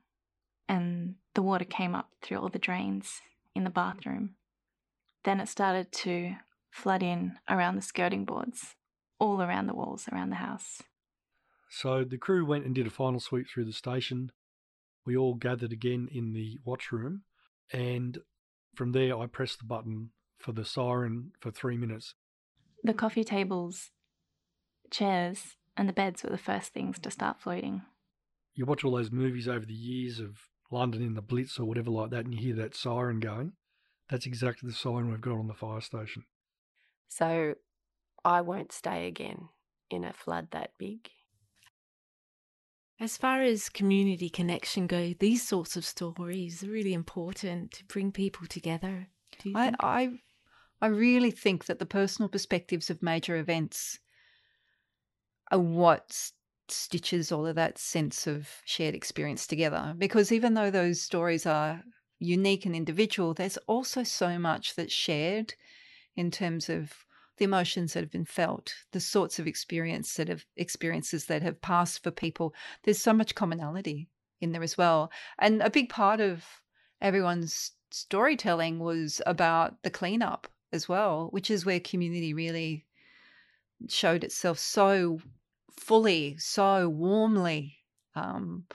and 0.69 1.15
the 1.35 1.43
water 1.43 1.65
came 1.65 1.95
up 1.95 2.11
through 2.21 2.39
all 2.39 2.49
the 2.51 2.59
drains 2.59 3.23
in 3.55 3.65
the 3.65 3.71
bathroom. 3.71 4.35
Then 5.25 5.41
it 5.41 5.49
started 5.49 5.91
to 5.93 6.35
flood 6.71 7.03
in 7.03 7.39
around 7.49 7.77
the 7.77 7.83
skirting 7.83 8.25
boards, 8.25 8.75
all 9.19 9.41
around 9.41 9.69
the 9.69 9.75
walls 9.75 10.07
around 10.13 10.31
the 10.31 10.37
house. 10.37 10.83
So 11.71 12.05
the 12.05 12.19
crew 12.19 12.45
went 12.45 12.67
and 12.67 12.75
did 12.75 12.87
a 12.87 12.91
final 12.91 13.21
sweep 13.21 13.47
through 13.49 13.67
the 13.67 13.73
station. 13.73 14.33
We 15.07 15.17
all 15.17 15.35
gathered 15.35 15.73
again 15.73 16.09
in 16.11 16.33
the 16.33 16.59
watch 16.65 16.93
room, 16.93 17.23
and 17.73 18.19
from 18.81 18.93
there 18.93 19.15
I 19.19 19.27
pressed 19.27 19.59
the 19.59 19.67
button 19.67 20.09
for 20.39 20.53
the 20.53 20.65
siren 20.65 21.33
for 21.39 21.51
three 21.51 21.77
minutes. 21.77 22.15
The 22.83 22.95
coffee 22.95 23.25
tables, 23.25 23.91
chairs, 24.91 25.57
and 25.77 25.87
the 25.87 25.93
beds 25.93 26.25
were 26.25 26.31
the 26.31 26.39
first 26.39 26.73
things 26.73 26.99
to 27.01 27.11
start 27.11 27.43
floating. 27.43 27.83
You 28.55 28.65
watch 28.65 28.83
all 28.83 28.97
those 28.97 29.13
movies 29.13 29.47
over 29.47 29.67
the 29.67 29.75
years 29.75 30.19
of 30.19 30.39
London 30.71 31.03
in 31.03 31.13
the 31.13 31.21
Blitz 31.21 31.59
or 31.59 31.67
whatever 31.67 31.91
like 31.91 32.09
that, 32.09 32.25
and 32.25 32.33
you 32.33 32.41
hear 32.41 32.55
that 32.57 32.75
siren 32.75 33.21
going. 33.21 33.53
That's 34.09 34.25
exactly 34.25 34.67
the 34.67 34.75
siren 34.75 35.11
we've 35.11 35.21
got 35.21 35.39
on 35.39 35.49
the 35.49 35.53
fire 35.53 35.83
station. 35.83 36.25
So 37.07 37.57
I 38.25 38.41
won't 38.41 38.73
stay 38.73 39.07
again 39.09 39.51
in 39.91 40.05
a 40.05 40.15
flood 40.15 40.53
that 40.53 40.71
big. 40.79 41.11
As 43.01 43.17
far 43.17 43.41
as 43.41 43.71
community 43.71 44.29
connection 44.29 44.87
go, 44.87 45.15
these 45.19 45.47
sorts 45.47 45.75
of 45.75 45.87
stories 45.87 46.63
are 46.63 46.69
really 46.71 46.93
important 46.93 47.73
to 47.73 47.85
bring 47.87 48.13
people 48.13 48.47
together. 48.47 49.09
I, 49.55 49.73
I 49.81 50.21
I 50.83 50.87
really 50.89 51.31
think 51.31 51.65
that 51.65 51.79
the 51.79 51.87
personal 51.87 52.29
perspectives 52.29 52.91
of 52.91 53.03
major 53.03 53.37
events 53.37 54.01
are 55.51 55.59
what 55.59 56.31
stitches 56.69 57.33
all 57.33 57.47
of 57.47 57.57
that 57.57 57.79
sense 57.79 58.27
of 58.27 58.49
shared 58.65 58.95
experience 58.95 59.47
together. 59.47 59.95
Because 59.97 60.31
even 60.31 60.55
though 60.55 60.71
those 60.71 61.01
stories 61.01 61.47
are 61.47 61.83
unique 62.19 62.67
and 62.67 62.77
individual, 62.77 63.33
there's 63.33 63.57
also 63.67 64.03
so 64.03 64.39
much 64.39 64.75
that's 64.75 64.93
shared 64.93 65.55
in 66.17 66.31
terms 66.31 66.69
of 66.69 67.07
the 67.41 67.45
emotions 67.47 67.95
that 67.95 68.01
have 68.01 68.11
been 68.11 68.27
felt, 68.27 68.75
the 68.93 69.01
sorts 69.01 69.39
of 69.39 69.47
experience 69.47 70.15
that 70.15 70.29
have 70.29 70.45
experiences 70.57 71.25
that 71.25 71.43
have 71.43 71.61
passed 71.63 72.03
for 72.03 72.11
people. 72.11 72.55
There's 72.85 73.01
so 73.01 73.15
much 73.15 73.35
commonality 73.35 74.09
in 74.43 74.53
there 74.53 74.63
as 74.63 74.77
well. 74.77 75.11
And 75.39 75.63
a 75.63 75.71
big 75.71 75.89
part 75.89 76.21
of 76.21 76.45
everyone's 77.01 77.73
storytelling 77.91 78.79
was 78.79 79.23
about 79.27 79.83
the 79.83 79.91
cleanup 79.91 80.49
as 80.71 80.87
well, 80.87 81.29
which 81.31 81.51
is 81.51 81.65
where 81.65 81.81
community 81.81 82.35
really 82.35 82.85
showed 83.89 84.23
itself 84.23 84.59
so 84.59 85.19
fully, 85.73 86.37
so 86.37 86.91
warmly. 86.91 87.79
Um, 88.15 88.67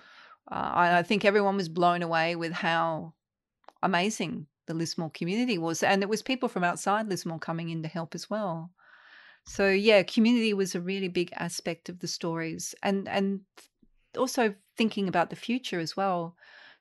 uh, 0.52 0.72
I, 0.74 0.98
I 0.98 1.04
think 1.04 1.24
everyone 1.24 1.56
was 1.56 1.70
blown 1.70 2.02
away 2.02 2.36
with 2.36 2.52
how 2.52 3.14
amazing 3.84 4.48
the 4.68 4.74
Lismore 4.74 5.12
community 5.12 5.58
was, 5.58 5.84
and 5.84 6.04
it 6.04 6.10
was 6.10 6.22
people 6.22 6.50
from 6.50 6.64
outside 6.64 7.08
Lismore 7.08 7.40
coming 7.40 7.70
in 7.70 7.82
to 7.84 7.88
help 7.88 8.16
as 8.16 8.30
well. 8.30 8.72
So 9.46 9.70
yeah, 9.70 10.04
community 10.04 10.54
was 10.54 10.76
a 10.76 10.82
really 10.82 11.08
big 11.08 11.32
aspect 11.36 11.90
of 11.90 12.00
the 12.00 12.08
stories, 12.08 12.76
and 12.82 13.08
and 13.08 13.42
also 14.18 14.56
thinking 14.78 15.08
about 15.08 15.30
the 15.30 15.36
future 15.36 15.80
as 15.80 15.96
well 15.96 16.36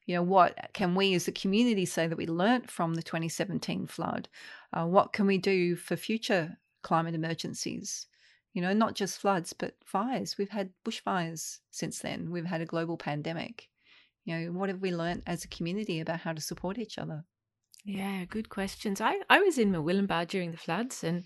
you 0.07 0.15
know, 0.15 0.23
what 0.23 0.71
can 0.75 0.95
we 0.95 1.15
as 1.15 1.29
a 1.29 1.33
community 1.33 1.87
say 1.87 2.07
that 2.07 2.19
we 2.19 2.27
learnt 2.27 2.71
from 2.71 2.95
the 2.95 3.03
2017 3.03 3.87
flood? 3.87 4.29
Uh, 4.73 4.85
what 4.85 5.13
can 5.13 5.27
we 5.27 5.39
do 5.39 5.77
for 5.77 5.97
future 5.97 6.59
climate 6.83 7.15
emergencies? 7.15 8.07
You 8.53 8.63
know, 8.63 8.73
not 8.73 8.95
just 8.95 9.19
floods, 9.19 9.53
but 9.53 9.75
fires. 9.85 10.37
We've 10.39 10.51
had 10.51 10.71
bushfires 10.85 11.59
since 11.71 12.01
then. 12.01 12.31
We've 12.31 12.45
had 12.45 12.61
a 12.61 12.67
global 12.67 12.97
pandemic. 12.97 13.69
You 14.25 14.39
know, 14.39 14.53
what 14.53 14.69
have 14.69 14.81
we 14.81 14.95
learnt 14.95 15.23
as 15.27 15.45
a 15.45 15.49
community 15.49 16.01
about 16.01 16.21
how 16.21 16.33
to 16.33 16.41
support 16.41 16.79
each 16.79 16.99
other? 16.99 17.25
Yeah, 17.85 18.25
good 18.25 18.49
questions. 18.49 19.01
I, 19.01 19.21
I 19.29 19.41
was 19.41 19.59
in 19.59 19.71
Murwillumbah 19.73 20.29
during 20.29 20.51
the 20.53 20.57
floods 20.57 21.05
and 21.05 21.25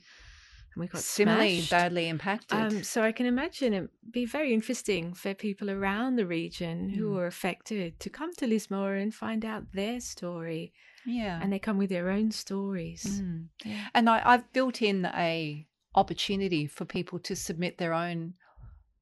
we 0.76 0.86
got 0.86 1.00
similarly 1.02 1.56
smashed. 1.58 1.70
badly 1.70 2.08
impacted. 2.08 2.58
Um, 2.58 2.84
so 2.84 3.02
I 3.02 3.12
can 3.12 3.26
imagine 3.26 3.72
it 3.74 3.90
be 4.12 4.26
very 4.26 4.52
interesting 4.54 5.12
for 5.14 5.34
people 5.34 5.70
around 5.70 6.16
the 6.16 6.26
region 6.26 6.88
who 6.90 7.10
Mm. 7.10 7.14
were 7.14 7.26
affected 7.26 7.98
to 8.00 8.10
come 8.10 8.32
to 8.36 8.46
Lismore 8.46 8.94
and 8.94 9.12
find 9.14 9.44
out 9.44 9.72
their 9.72 10.00
story. 10.00 10.72
yeah, 11.06 11.40
And 11.42 11.52
they 11.52 11.58
come 11.58 11.78
with 11.78 11.90
their 11.90 12.10
own 12.10 12.30
stories. 12.32 13.22
Mm. 13.22 13.48
and 13.94 14.08
I, 14.10 14.20
I've 14.24 14.52
built 14.52 14.82
in 14.82 15.06
a 15.06 15.66
opportunity 15.94 16.66
for 16.66 16.84
people 16.84 17.18
to 17.20 17.34
submit 17.34 17.78
their 17.78 17.94
own 17.94 18.34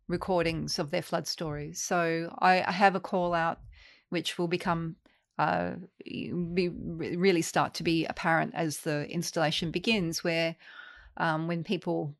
recordings 0.08 0.78
of 0.78 0.90
their 0.90 1.02
flood 1.02 1.26
stories. 1.26 1.82
So 1.82 2.34
I, 2.38 2.62
I 2.62 2.72
have 2.72 2.94
a 2.94 3.00
call 3.00 3.34
out, 3.34 3.58
which 4.08 4.38
will 4.38 4.48
become 4.48 4.96
uh, 5.38 5.72
be 6.04 6.68
really 6.68 7.42
start 7.42 7.74
to 7.74 7.82
be 7.82 8.06
apparent 8.06 8.54
as 8.54 8.78
the 8.78 9.08
installation 9.10 9.70
begins, 9.70 10.24
where 10.24 10.56
um, 11.16 11.46
when 11.46 11.64
people 11.64 12.14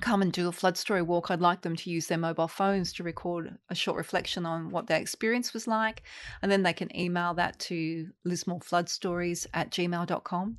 come 0.00 0.22
and 0.22 0.32
do 0.32 0.48
a 0.48 0.52
flood 0.52 0.76
story 0.76 1.02
walk, 1.02 1.30
I'd 1.30 1.40
like 1.40 1.62
them 1.62 1.76
to 1.76 1.90
use 1.90 2.06
their 2.06 2.18
mobile 2.18 2.48
phones 2.48 2.92
to 2.94 3.02
record 3.02 3.56
a 3.70 3.74
short 3.74 3.96
reflection 3.96 4.44
on 4.44 4.70
what 4.70 4.86
their 4.86 5.00
experience 5.00 5.54
was 5.54 5.66
like. 5.66 6.02
And 6.42 6.50
then 6.50 6.62
they 6.62 6.72
can 6.72 6.94
email 6.96 7.34
that 7.34 7.58
to 7.60 8.08
lismorefloodstories 8.26 9.46
at 9.54 9.70
gmail.com. 9.70 10.58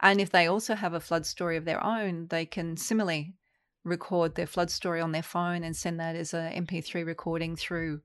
And 0.00 0.20
if 0.20 0.30
they 0.30 0.46
also 0.46 0.74
have 0.74 0.94
a 0.94 1.00
flood 1.00 1.26
story 1.26 1.56
of 1.56 1.66
their 1.66 1.84
own, 1.84 2.28
they 2.30 2.46
can 2.46 2.76
similarly 2.76 3.34
record 3.84 4.34
their 4.34 4.46
flood 4.46 4.70
story 4.70 5.00
on 5.00 5.12
their 5.12 5.22
phone 5.22 5.62
and 5.62 5.76
send 5.76 6.00
that 6.00 6.16
as 6.16 6.32
a 6.32 6.52
MP3 6.54 7.04
recording 7.04 7.56
through. 7.56 8.00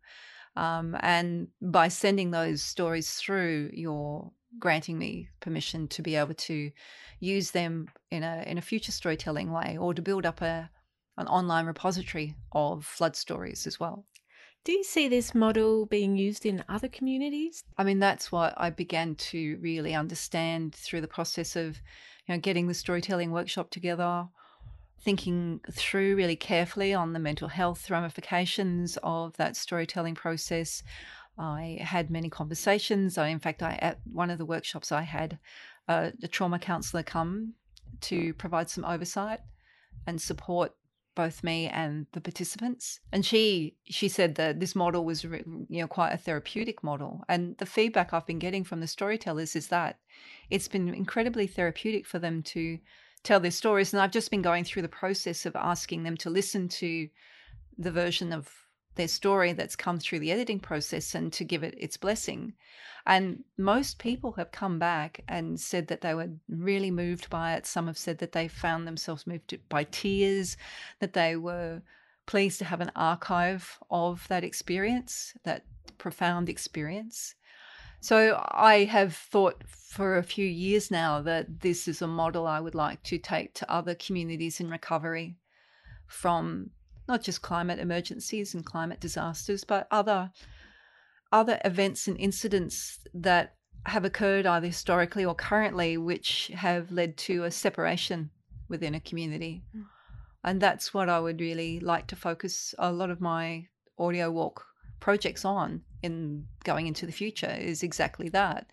Um, 0.55 0.95
and 1.01 1.49
by 1.61 1.89
sending 1.89 2.31
those 2.31 2.61
stories 2.61 3.13
through, 3.13 3.71
you're 3.73 4.31
granting 4.57 4.97
me 4.97 5.29
permission 5.41 5.87
to 5.89 6.01
be 6.01 6.15
able 6.15 6.33
to 6.33 6.71
use 7.19 7.51
them 7.51 7.89
in 8.09 8.23
a 8.23 8.43
in 8.47 8.57
a 8.57 8.61
future 8.61 8.91
storytelling 8.91 9.51
way, 9.51 9.77
or 9.79 9.93
to 9.93 10.01
build 10.01 10.25
up 10.25 10.41
a 10.41 10.69
an 11.17 11.27
online 11.27 11.65
repository 11.65 12.35
of 12.51 12.85
flood 12.85 13.15
stories 13.15 13.67
as 13.67 13.79
well. 13.79 14.05
Do 14.65 14.71
you 14.71 14.83
see 14.83 15.07
this 15.07 15.35
model 15.35 15.85
being 15.85 16.17
used 16.17 16.45
in 16.45 16.63
other 16.67 16.87
communities? 16.87 17.63
I 17.77 17.83
mean, 17.83 17.99
that's 17.99 18.31
what 18.31 18.53
I 18.57 18.71
began 18.71 19.15
to 19.15 19.59
really 19.61 19.93
understand 19.93 20.73
through 20.73 21.01
the 21.01 21.07
process 21.07 21.55
of, 21.55 21.77
you 22.25 22.33
know, 22.33 22.39
getting 22.39 22.67
the 22.67 22.73
storytelling 22.73 23.31
workshop 23.31 23.69
together, 23.69 24.27
thinking 25.01 25.61
through 25.71 26.15
really 26.15 26.35
carefully 26.35 26.93
on 26.93 27.13
the 27.13 27.19
mental 27.19 27.47
health 27.47 27.89
ramifications 27.89 28.97
of 29.03 29.37
that 29.37 29.55
storytelling 29.55 30.15
process. 30.15 30.83
I 31.37 31.77
had 31.81 32.09
many 32.09 32.29
conversations. 32.29 33.17
I, 33.17 33.27
in 33.27 33.39
fact, 33.39 33.61
I 33.61 33.77
at 33.81 33.99
one 34.11 34.29
of 34.29 34.37
the 34.37 34.45
workshops 34.45 34.91
I 34.91 35.01
had 35.01 35.37
uh, 35.87 36.11
a 36.23 36.27
trauma 36.27 36.59
counsellor 36.59 37.03
come 37.03 37.53
to 38.01 38.33
provide 38.33 38.69
some 38.69 38.85
oversight 38.85 39.39
and 40.07 40.21
support 40.21 40.73
both 41.15 41.43
me 41.43 41.67
and 41.67 42.05
the 42.11 42.19
participants 42.19 42.99
and 43.13 43.25
she 43.25 43.73
she 43.85 44.09
said 44.09 44.35
that 44.35 44.59
this 44.59 44.75
model 44.75 45.05
was 45.05 45.23
you 45.23 45.65
know 45.69 45.87
quite 45.87 46.11
a 46.11 46.17
therapeutic 46.17 46.83
model 46.83 47.23
and 47.29 47.57
the 47.57 47.65
feedback 47.65 48.13
i've 48.13 48.25
been 48.25 48.37
getting 48.37 48.65
from 48.65 48.81
the 48.81 48.87
storytellers 48.87 49.55
is 49.55 49.69
that 49.69 49.97
it's 50.49 50.67
been 50.67 50.93
incredibly 50.93 51.47
therapeutic 51.47 52.05
for 52.05 52.19
them 52.19 52.43
to 52.43 52.77
tell 53.25 53.39
their 53.39 53.51
stories 53.51 53.93
and 53.93 54.01
i've 54.01 54.11
just 54.11 54.31
been 54.31 54.41
going 54.41 54.63
through 54.63 54.81
the 54.81 54.87
process 54.87 55.45
of 55.45 55.55
asking 55.55 56.03
them 56.03 56.15
to 56.15 56.29
listen 56.29 56.67
to 56.67 57.09
the 57.77 57.91
version 57.91 58.31
of 58.31 58.49
their 58.95 59.07
story 59.07 59.51
that's 59.51 59.75
come 59.75 59.99
through 59.99 60.19
the 60.19 60.31
editing 60.31 60.59
process 60.59 61.13
and 61.15 61.33
to 61.33 61.43
give 61.43 61.63
it 61.63 61.75
its 61.77 61.97
blessing 61.97 62.53
and 63.05 63.43
most 63.57 63.99
people 63.99 64.31
have 64.33 64.51
come 64.51 64.79
back 64.79 65.23
and 65.27 65.59
said 65.59 65.87
that 65.87 66.01
they 66.01 66.15
were 66.15 66.29
really 66.49 66.89
moved 66.89 67.29
by 67.29 67.53
it. 67.53 67.67
Some 67.67 67.85
have 67.85 67.97
said 67.97 68.17
that 68.17 68.31
they 68.31 68.47
found 68.47 68.87
themselves 68.87 69.27
moved 69.27 69.57
by 69.69 69.83
tears, 69.83 70.57
that 70.99 71.13
they 71.13 71.35
were 71.35 71.83
pleased 72.25 72.57
to 72.59 72.65
have 72.65 72.81
an 72.81 72.91
archive 72.95 73.77
of 73.91 74.27
that 74.29 74.43
experience, 74.43 75.33
that 75.43 75.65
profound 75.99 76.49
experience. 76.49 77.35
So 78.05 78.39
I 78.51 78.83
have 78.83 79.15
thought 79.15 79.63
for 79.67 80.19
a 80.19 80.23
few 80.23 80.45
years 80.45 80.91
now 80.91 81.23
that 81.23 81.61
this 81.61 81.87
is 81.87 82.03
a 82.03 82.07
model 82.07 82.45
I 82.45 82.59
would 82.59 82.75
like 82.75 83.01
to 83.05 83.17
take 83.17 83.55
to 83.55 83.71
other 83.71 83.95
communities 83.95 84.59
in 84.59 84.69
recovery 84.69 85.37
from 86.05 86.69
not 87.07 87.23
just 87.23 87.41
climate 87.41 87.79
emergencies 87.79 88.53
and 88.53 88.63
climate 88.63 88.99
disasters, 88.99 89.63
but 89.63 89.87
other 89.89 90.29
other 91.31 91.59
events 91.65 92.07
and 92.07 92.15
incidents 92.19 92.99
that 93.15 93.55
have 93.87 94.05
occurred 94.05 94.45
either 94.45 94.67
historically 94.67 95.25
or 95.25 95.33
currently, 95.33 95.97
which 95.97 96.51
have 96.53 96.91
led 96.91 97.17
to 97.17 97.45
a 97.45 97.49
separation 97.49 98.29
within 98.69 98.93
a 98.93 98.99
community. 98.99 99.63
Mm. 99.75 99.85
And 100.43 100.61
that's 100.61 100.93
what 100.93 101.09
I 101.09 101.19
would 101.19 101.41
really 101.41 101.79
like 101.79 102.05
to 102.07 102.15
focus 102.15 102.75
a 102.77 102.91
lot 102.91 103.09
of 103.09 103.19
my 103.19 103.65
audio 103.97 104.29
walk 104.29 104.63
projects 104.99 105.43
on 105.43 105.81
in 106.05 106.45
going 106.63 106.87
into 106.87 107.05
the 107.05 107.11
future 107.11 107.55
is 107.59 107.83
exactly 107.83 108.29
that 108.29 108.67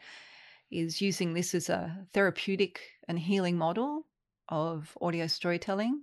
is 0.70 1.00
using 1.00 1.34
this 1.34 1.54
as 1.54 1.68
a 1.68 2.06
therapeutic 2.12 2.80
and 3.06 3.18
healing 3.18 3.58
model 3.58 4.06
of 4.48 4.96
audio 5.00 5.26
storytelling 5.26 6.02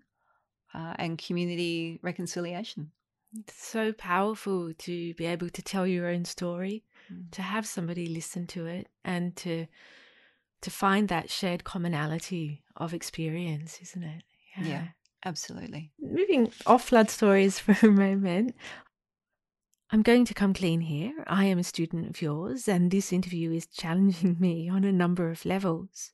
uh, 0.73 0.93
and 0.97 1.17
community 1.17 1.99
reconciliation. 2.03 2.91
It's 3.37 3.67
so 3.67 3.93
powerful 3.93 4.73
to 4.73 5.13
be 5.15 5.25
able 5.25 5.49
to 5.49 5.61
tell 5.61 5.85
your 5.85 6.07
own 6.07 6.25
story, 6.25 6.83
mm. 7.11 7.31
to 7.31 7.41
have 7.41 7.65
somebody 7.65 8.07
listen 8.07 8.47
to 8.47 8.65
it, 8.65 8.87
and 9.03 9.35
to 9.37 9.67
to 10.61 10.69
find 10.69 11.07
that 11.07 11.29
shared 11.29 11.63
commonality 11.63 12.63
of 12.75 12.93
experience, 12.93 13.79
isn't 13.81 14.03
it? 14.03 14.23
Yeah, 14.57 14.67
yeah 14.67 14.87
absolutely. 15.25 15.91
Moving 16.01 16.51
off 16.65 16.85
flood 16.85 17.09
stories 17.09 17.59
for 17.63 17.75
a 17.87 17.91
moment, 17.91 18.55
I'm 19.91 20.03
going 20.03 20.25
to 20.25 20.35
come 20.35 20.53
clean 20.53 20.81
here. 20.81 21.15
I 21.25 21.45
am 21.45 21.57
a 21.57 21.63
student 21.63 22.07
of 22.07 22.21
yours, 22.21 22.67
and 22.67 22.91
this 22.91 23.11
interview 23.11 23.51
is 23.51 23.65
challenging 23.65 24.37
me 24.39 24.69
on 24.69 24.83
a 24.83 24.91
number 24.91 25.31
of 25.31 25.45
levels. 25.45 26.11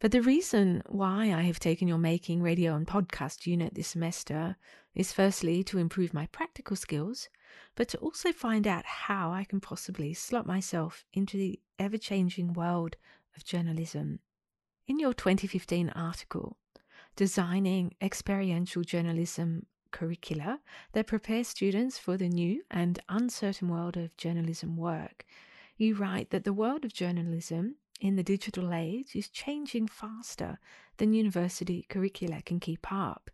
But 0.00 0.10
the 0.10 0.20
reason 0.20 0.82
why 0.86 1.32
I 1.32 1.42
have 1.42 1.60
taken 1.60 1.86
your 1.86 1.98
making 1.98 2.42
radio 2.42 2.74
and 2.74 2.84
podcast 2.84 3.46
unit 3.46 3.74
this 3.74 3.86
semester 3.86 4.56
is 4.92 5.12
firstly 5.12 5.62
to 5.62 5.78
improve 5.78 6.12
my 6.12 6.26
practical 6.26 6.74
skills, 6.74 7.28
but 7.76 7.86
to 7.90 7.98
also 7.98 8.32
find 8.32 8.66
out 8.66 8.84
how 8.84 9.30
I 9.30 9.44
can 9.44 9.60
possibly 9.60 10.12
slot 10.12 10.44
myself 10.44 11.04
into 11.12 11.36
the 11.36 11.60
ever 11.78 11.96
changing 11.96 12.54
world 12.54 12.96
of 13.36 13.44
journalism. 13.44 14.18
In 14.88 14.98
your 14.98 15.14
2015 15.14 15.90
article, 15.90 16.56
Designing 17.14 17.94
Experiential 18.02 18.82
Journalism 18.82 19.66
Curricula 19.94 20.58
that 20.92 21.06
prepare 21.06 21.44
students 21.44 21.98
for 21.98 22.16
the 22.16 22.28
new 22.28 22.64
and 22.68 22.98
uncertain 23.08 23.68
world 23.68 23.96
of 23.96 24.16
journalism 24.16 24.76
work, 24.76 25.24
you 25.76 25.94
write 25.94 26.30
that 26.30 26.42
the 26.42 26.52
world 26.52 26.84
of 26.84 26.92
journalism 26.92 27.76
in 28.00 28.16
the 28.16 28.24
digital 28.24 28.74
age 28.74 29.14
is 29.14 29.28
changing 29.28 29.86
faster 29.86 30.58
than 30.96 31.14
university 31.14 31.86
curricula 31.88 32.42
can 32.42 32.58
keep 32.58 32.92
up. 32.92 33.30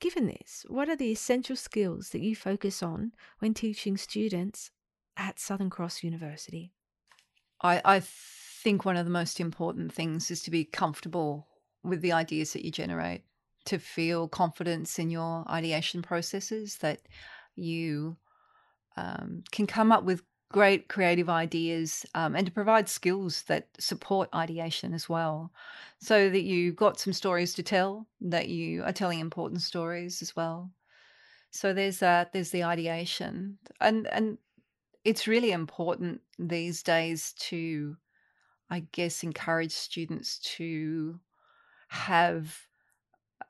Given 0.00 0.26
this, 0.26 0.64
what 0.68 0.88
are 0.88 0.96
the 0.96 1.12
essential 1.12 1.54
skills 1.54 2.10
that 2.10 2.22
you 2.22 2.34
focus 2.34 2.82
on 2.82 3.12
when 3.40 3.52
teaching 3.52 3.98
students 3.98 4.70
at 5.18 5.38
Southern 5.38 5.68
Cross 5.68 6.02
University? 6.02 6.72
I, 7.60 7.82
I 7.84 8.00
think 8.00 8.86
one 8.86 8.96
of 8.96 9.04
the 9.04 9.10
most 9.10 9.38
important 9.38 9.92
things 9.92 10.30
is 10.30 10.42
to 10.44 10.50
be 10.50 10.64
comfortable 10.64 11.46
with 11.82 12.00
the 12.00 12.12
ideas 12.12 12.54
that 12.54 12.64
you 12.64 12.70
generate, 12.70 13.22
to 13.66 13.78
feel 13.78 14.28
confidence 14.28 14.98
in 14.98 15.10
your 15.10 15.44
ideation 15.50 16.02
processes, 16.02 16.78
that 16.78 17.00
you 17.56 18.16
um, 18.96 19.42
can 19.50 19.66
come 19.66 19.92
up 19.92 20.04
with 20.04 20.22
great 20.52 20.88
creative 20.88 21.28
ideas 21.28 22.06
um, 22.14 22.36
and 22.36 22.46
to 22.46 22.52
provide 22.52 22.88
skills 22.88 23.42
that 23.44 23.68
support 23.78 24.28
ideation 24.34 24.94
as 24.94 25.08
well. 25.08 25.52
So 25.98 26.30
that 26.30 26.42
you've 26.42 26.76
got 26.76 27.00
some 27.00 27.12
stories 27.12 27.54
to 27.54 27.62
tell 27.62 28.06
that 28.20 28.48
you 28.48 28.84
are 28.84 28.92
telling 28.92 29.18
important 29.18 29.62
stories 29.62 30.22
as 30.22 30.36
well. 30.36 30.70
So 31.50 31.72
there's 31.72 31.98
that 32.00 32.32
there's 32.32 32.50
the 32.50 32.64
ideation 32.64 33.58
and 33.80 34.06
and 34.08 34.38
it's 35.04 35.28
really 35.28 35.52
important 35.52 36.20
these 36.38 36.82
days 36.82 37.32
to 37.34 37.96
i 38.70 38.80
guess 38.92 39.22
encourage 39.22 39.72
students 39.72 40.38
to 40.38 41.20
have 41.88 42.58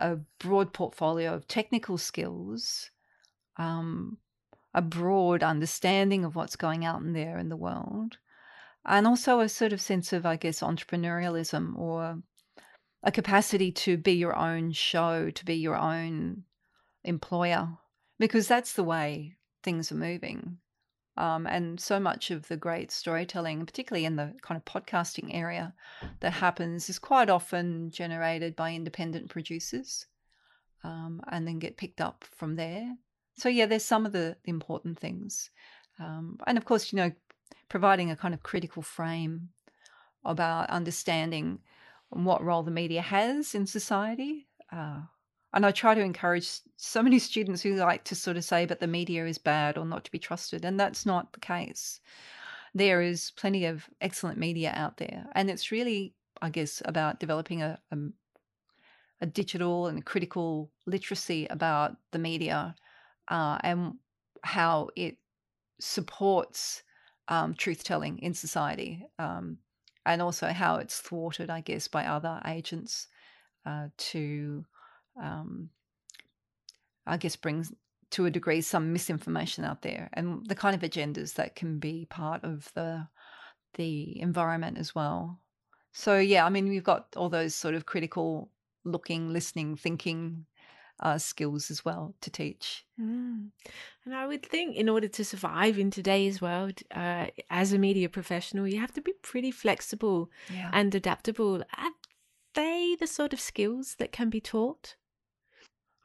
a 0.00 0.16
broad 0.38 0.72
portfolio 0.72 1.34
of 1.34 1.46
technical 1.46 1.98
skills 1.98 2.90
um, 3.56 4.18
a 4.74 4.82
broad 4.82 5.42
understanding 5.42 6.24
of 6.24 6.34
what's 6.34 6.56
going 6.56 6.84
out 6.84 7.00
in 7.00 7.12
there 7.12 7.38
in 7.38 7.48
the 7.48 7.56
world, 7.56 8.18
and 8.84 9.06
also 9.06 9.40
a 9.40 9.48
sort 9.48 9.72
of 9.72 9.80
sense 9.80 10.12
of, 10.12 10.26
I 10.26 10.36
guess, 10.36 10.60
entrepreneurialism 10.60 11.78
or 11.78 12.22
a 13.02 13.12
capacity 13.12 13.70
to 13.70 13.96
be 13.96 14.12
your 14.12 14.36
own 14.36 14.72
show, 14.72 15.30
to 15.30 15.44
be 15.44 15.54
your 15.54 15.76
own 15.76 16.44
employer, 17.04 17.68
because 18.18 18.48
that's 18.48 18.72
the 18.72 18.84
way 18.84 19.36
things 19.62 19.92
are 19.92 19.96
moving. 19.96 20.58
Um, 21.16 21.46
and 21.46 21.78
so 21.78 22.00
much 22.00 22.32
of 22.32 22.48
the 22.48 22.56
great 22.56 22.90
storytelling, 22.90 23.64
particularly 23.66 24.04
in 24.04 24.16
the 24.16 24.34
kind 24.42 24.60
of 24.60 24.64
podcasting 24.64 25.32
area, 25.32 25.72
that 26.20 26.32
happens 26.32 26.88
is 26.90 26.98
quite 26.98 27.30
often 27.30 27.90
generated 27.90 28.56
by 28.56 28.74
independent 28.74 29.30
producers 29.30 30.06
um, 30.82 31.22
and 31.30 31.46
then 31.46 31.60
get 31.60 31.76
picked 31.76 32.00
up 32.00 32.24
from 32.36 32.56
there. 32.56 32.96
So 33.36 33.48
yeah, 33.48 33.66
there's 33.66 33.84
some 33.84 34.06
of 34.06 34.12
the 34.12 34.36
important 34.44 34.98
things, 34.98 35.50
um, 35.98 36.38
and 36.46 36.58
of 36.58 36.64
course, 36.64 36.92
you 36.92 36.96
know, 36.96 37.12
providing 37.68 38.10
a 38.10 38.16
kind 38.16 38.34
of 38.34 38.42
critical 38.42 38.82
frame 38.82 39.48
about 40.24 40.70
understanding 40.70 41.58
what 42.10 42.44
role 42.44 42.62
the 42.62 42.70
media 42.70 43.02
has 43.02 43.54
in 43.54 43.66
society. 43.66 44.46
Uh, 44.72 45.02
and 45.54 45.64
I 45.64 45.70
try 45.70 45.94
to 45.94 46.00
encourage 46.00 46.60
so 46.76 47.02
many 47.02 47.18
students 47.18 47.62
who 47.62 47.74
like 47.74 48.04
to 48.04 48.14
sort 48.14 48.36
of 48.36 48.44
say, 48.44 48.66
but 48.66 48.80
the 48.80 48.86
media 48.86 49.26
is 49.26 49.38
bad 49.38 49.78
or 49.78 49.86
not 49.86 50.04
to 50.04 50.10
be 50.10 50.18
trusted. 50.18 50.64
And 50.64 50.78
that's 50.78 51.06
not 51.06 51.32
the 51.32 51.40
case. 51.40 52.00
There 52.74 53.00
is 53.00 53.30
plenty 53.36 53.64
of 53.64 53.88
excellent 54.00 54.36
media 54.36 54.72
out 54.74 54.96
there. 54.96 55.26
And 55.32 55.48
it's 55.48 55.70
really, 55.70 56.14
I 56.42 56.50
guess, 56.50 56.82
about 56.84 57.20
developing 57.20 57.62
a, 57.62 57.78
a, 57.92 57.96
a 59.20 59.26
digital 59.26 59.86
and 59.86 60.04
critical 60.04 60.70
literacy 60.86 61.46
about 61.48 61.96
the 62.10 62.18
media 62.18 62.74
uh, 63.28 63.58
and 63.62 63.94
how 64.42 64.88
it 64.96 65.18
supports 65.80 66.82
um, 67.28 67.54
truth 67.54 67.84
telling 67.84 68.18
in 68.18 68.34
society, 68.34 69.06
um, 69.18 69.58
and 70.04 70.20
also 70.20 70.48
how 70.48 70.76
it's 70.76 70.98
thwarted, 71.00 71.48
I 71.48 71.60
guess, 71.60 71.88
by 71.88 72.04
other 72.04 72.40
agents 72.44 73.06
uh, 73.64 73.88
to, 73.96 74.64
um, 75.20 75.70
I 77.06 77.16
guess, 77.16 77.36
brings 77.36 77.72
to 78.10 78.26
a 78.26 78.30
degree 78.30 78.60
some 78.60 78.92
misinformation 78.92 79.64
out 79.64 79.82
there, 79.82 80.10
and 80.12 80.46
the 80.46 80.54
kind 80.54 80.74
of 80.74 80.88
agendas 80.88 81.34
that 81.34 81.56
can 81.56 81.78
be 81.78 82.06
part 82.10 82.44
of 82.44 82.70
the 82.74 83.08
the 83.74 84.20
environment 84.20 84.78
as 84.78 84.94
well. 84.94 85.40
So 85.92 86.18
yeah, 86.18 86.44
I 86.44 86.48
mean, 86.48 86.68
we've 86.68 86.84
got 86.84 87.08
all 87.16 87.28
those 87.28 87.54
sort 87.54 87.74
of 87.74 87.86
critical 87.86 88.50
looking, 88.84 89.32
listening, 89.32 89.76
thinking 89.76 90.46
uh, 91.00 91.18
skills 91.18 91.70
as 91.70 91.84
well 91.84 92.14
to 92.20 92.30
teach. 92.30 92.84
Mm. 93.00 93.48
And 94.04 94.14
I 94.14 94.26
would 94.26 94.44
think, 94.44 94.76
in 94.76 94.88
order 94.88 95.08
to 95.08 95.24
survive 95.24 95.78
in 95.78 95.90
today's 95.90 96.40
world, 96.40 96.80
uh, 96.94 97.26
as 97.50 97.72
a 97.72 97.78
media 97.78 98.08
professional, 98.08 98.68
you 98.68 98.80
have 98.80 98.92
to 98.94 99.00
be 99.00 99.12
pretty 99.22 99.50
flexible 99.50 100.30
yeah. 100.52 100.70
and 100.72 100.94
adaptable. 100.94 101.62
Are 101.76 101.90
they 102.54 102.96
the 102.98 103.06
sort 103.06 103.32
of 103.32 103.40
skills 103.40 103.96
that 103.98 104.12
can 104.12 104.30
be 104.30 104.40
taught? 104.40 104.96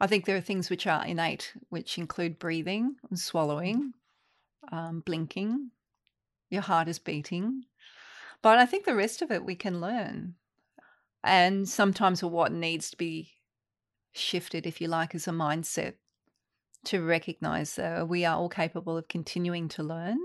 I 0.00 0.06
think 0.06 0.24
there 0.24 0.36
are 0.36 0.40
things 0.40 0.70
which 0.70 0.86
are 0.86 1.04
innate, 1.04 1.52
which 1.68 1.98
include 1.98 2.38
breathing 2.38 2.96
and 3.08 3.18
swallowing, 3.18 3.92
um, 4.72 5.00
blinking, 5.00 5.70
your 6.48 6.62
heart 6.62 6.88
is 6.88 6.98
beating. 6.98 7.64
But 8.42 8.58
I 8.58 8.66
think 8.66 8.84
the 8.84 8.94
rest 8.94 9.20
of 9.20 9.30
it 9.30 9.44
we 9.44 9.54
can 9.54 9.80
learn. 9.80 10.34
And 11.22 11.68
sometimes 11.68 12.24
what 12.24 12.52
needs 12.52 12.90
to 12.90 12.96
be 12.96 13.32
shifted, 14.12 14.66
if 14.66 14.80
you 14.80 14.88
like, 14.88 15.14
is 15.14 15.28
a 15.28 15.32
mindset 15.32 15.94
to 16.84 17.02
recognize 17.02 17.76
that 17.76 18.08
we 18.08 18.24
are 18.24 18.36
all 18.36 18.48
capable 18.48 18.96
of 18.96 19.08
continuing 19.08 19.68
to 19.68 19.82
learn. 19.82 20.18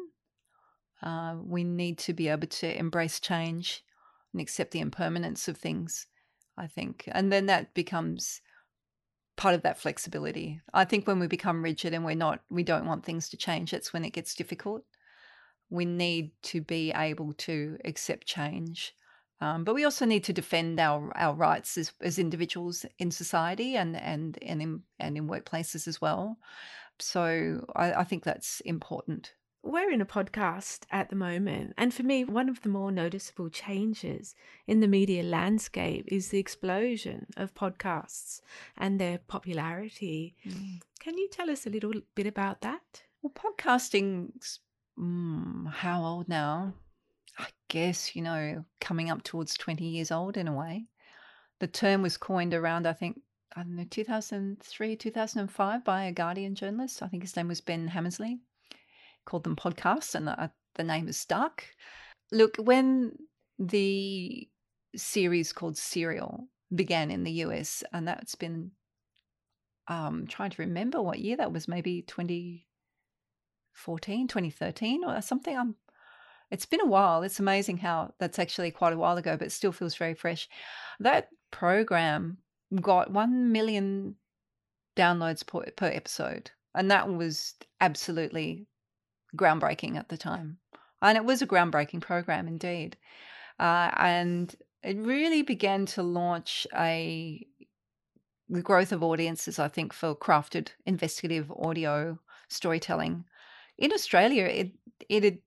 Uh, 1.04 1.36
we 1.44 1.66
need 1.66 1.98
to 1.98 2.14
be 2.14 2.30
able 2.30 2.48
to 2.48 2.78
embrace 2.78 3.20
change 3.20 3.84
and 4.32 4.42
accept 4.42 4.72
the 4.72 4.80
impermanence 4.80 5.50
of 5.50 5.58
things, 5.58 6.08
I 6.58 6.68
think. 6.68 7.10
And 7.12 7.32
then 7.32 7.48
that 7.48 7.74
becomes 7.74 8.42
part 9.36 9.56
of 9.56 9.62
that 9.64 9.80
flexibility. 9.80 10.62
I 10.74 10.86
think 10.86 11.08
when 11.08 11.20
we 11.20 11.28
become 11.28 11.64
rigid 11.64 11.94
and 11.94 12.06
we're 12.06 12.16
not, 12.16 12.42
we 12.50 12.64
don't 12.64 12.88
want 12.88 13.06
things 13.06 13.30
to 13.30 13.38
change, 13.38 13.72
that's 13.72 13.94
when 13.94 14.06
it 14.06 14.14
gets 14.14 14.36
difficult. 14.36 14.84
We 15.70 15.86
need 15.86 16.32
to 16.44 16.62
be 16.62 16.92
able 16.92 17.34
to 17.34 17.78
accept 17.84 18.28
change 18.28 18.94
Um, 19.42 19.64
but 19.64 19.76
we 19.76 19.84
also 19.84 20.06
need 20.06 20.24
to 20.26 20.34
defend 20.34 20.80
our, 20.80 21.12
our 21.16 21.36
rights 21.36 21.78
as, 21.78 21.92
as 22.02 22.18
individuals 22.20 22.86
in 23.00 23.12
society 23.12 23.76
and, 23.76 23.96
and, 23.96 24.38
and, 24.42 24.62
in, 24.62 24.84
and 25.00 25.18
in 25.18 25.28
workplaces 25.28 25.88
as 25.88 26.00
well. 26.00 26.38
So 27.00 27.66
I, 27.76 27.94
I 27.94 28.04
think 28.06 28.24
that's 28.24 28.62
important. 28.62 29.34
We're 29.68 29.90
in 29.90 30.00
a 30.00 30.06
podcast 30.06 30.82
at 30.92 31.10
the 31.10 31.16
moment, 31.16 31.74
and 31.76 31.92
for 31.92 32.04
me, 32.04 32.24
one 32.24 32.50
of 32.50 32.62
the 32.62 32.70
more 32.70 32.92
noticeable 32.92 33.50
changes 33.50 34.36
in 34.68 34.80
the 34.80 34.88
media 34.88 35.24
landscape 35.24 36.06
is 36.08 36.30
the 36.30 36.38
explosion 36.38 37.26
of 37.36 37.56
podcasts 37.56 38.42
and 38.78 39.02
their 39.02 39.18
popularity. 39.18 40.36
Mm. 40.48 40.82
Can 41.00 41.18
you 41.18 41.28
tell 41.30 41.50
us 41.50 41.66
a 41.66 41.72
little 41.72 41.94
bit 42.14 42.28
about 42.28 42.62
that? 42.62 43.02
Well, 43.24 43.34
podcasting's 43.34 44.60
mm, 45.00 45.74
how 45.74 46.06
old 46.06 46.30
now? 46.30 46.76
I 47.40 47.48
guess, 47.68 48.16
you 48.16 48.22
know, 48.22 48.66
coming 48.80 49.10
up 49.10 49.24
towards 49.24 49.56
20 49.56 49.84
years 49.84 50.12
old 50.12 50.38
in 50.38 50.48
a 50.48 50.54
way. 50.54 50.86
The 51.60 51.66
term 51.66 52.04
was 52.04 52.18
coined 52.18 52.54
around, 52.54 52.86
I 52.86 52.94
think, 52.94 53.20
I 53.56 53.64
don't 53.64 53.78
know, 53.78 53.86
2003, 53.90 54.96
2005 54.96 55.84
by 55.84 56.04
a 56.04 56.12
Guardian 56.12 56.54
journalist. 56.54 57.02
I 57.02 57.08
think 57.08 57.24
his 57.24 57.36
name 57.36 57.48
was 57.48 57.62
Ben 57.62 57.88
Hammersley 57.88 58.42
called 59.26 59.44
them 59.44 59.56
podcasts, 59.56 60.16
and 60.16 60.28
the, 60.28 60.50
the 60.76 60.84
name 60.84 61.08
is 61.08 61.18
stuck. 61.18 61.64
Look, 62.32 62.56
when 62.58 63.14
the 63.60 64.48
series 64.96 65.54
called 65.54 65.78
Serial 65.78 66.48
began 66.74 67.12
in 67.12 67.24
the 67.24 67.32
US, 67.32 67.84
and 67.94 68.08
that's 68.08 68.36
been 68.36 68.72
um 69.88 70.26
trying 70.28 70.50
to 70.50 70.64
remember 70.64 71.00
what 71.02 71.20
year 71.20 71.38
that 71.38 71.52
was, 71.52 71.68
maybe 71.68 72.02
2014, 72.04 74.28
2013 74.28 75.04
or 75.04 75.22
something. 75.22 75.58
I'm 75.58 75.76
it's 76.52 76.66
been 76.66 76.82
a 76.82 76.86
while. 76.86 77.24
It's 77.24 77.40
amazing 77.40 77.78
how 77.78 78.14
that's 78.20 78.40
actually 78.40 78.72
quite 78.72 78.94
a 78.94 78.98
while 78.98 79.18
ago, 79.18 79.38
but 79.38 79.52
still 79.52 79.72
feels 79.72 79.96
very 79.96 80.14
fresh. 80.14 80.48
That 81.00 81.30
program 81.52 82.38
got 82.82 83.12
1 83.12 83.52
million 83.52 84.16
downloads 84.96 85.46
per, 85.46 85.66
per 85.76 85.88
episode. 85.88 86.52
And 86.74 86.92
that 86.92 87.12
was 87.12 87.56
absolutely 87.82 88.68
groundbreaking 89.36 89.98
at 89.98 90.10
the 90.10 90.18
time. 90.18 90.58
And 91.02 91.18
it 91.18 91.26
was 91.26 91.42
a 91.42 91.48
groundbreaking 91.48 92.02
program 92.02 92.48
indeed. 92.48 92.98
Uh, 93.60 93.92
and 93.98 94.56
it 94.84 94.98
really 94.98 95.42
began 95.42 95.86
to 95.88 96.04
launch 96.04 96.68
a 96.76 97.46
the 98.48 98.62
growth 98.62 98.92
of 98.92 99.02
audiences, 99.02 99.58
I 99.58 99.68
think, 99.68 99.92
for 99.92 100.16
crafted 100.16 100.70
investigative 100.86 101.52
audio 101.52 102.20
storytelling. 102.48 103.26
In 103.78 103.92
Australia, 103.92 104.46
it 104.46 104.72
it 105.10 105.24
had 105.24 105.40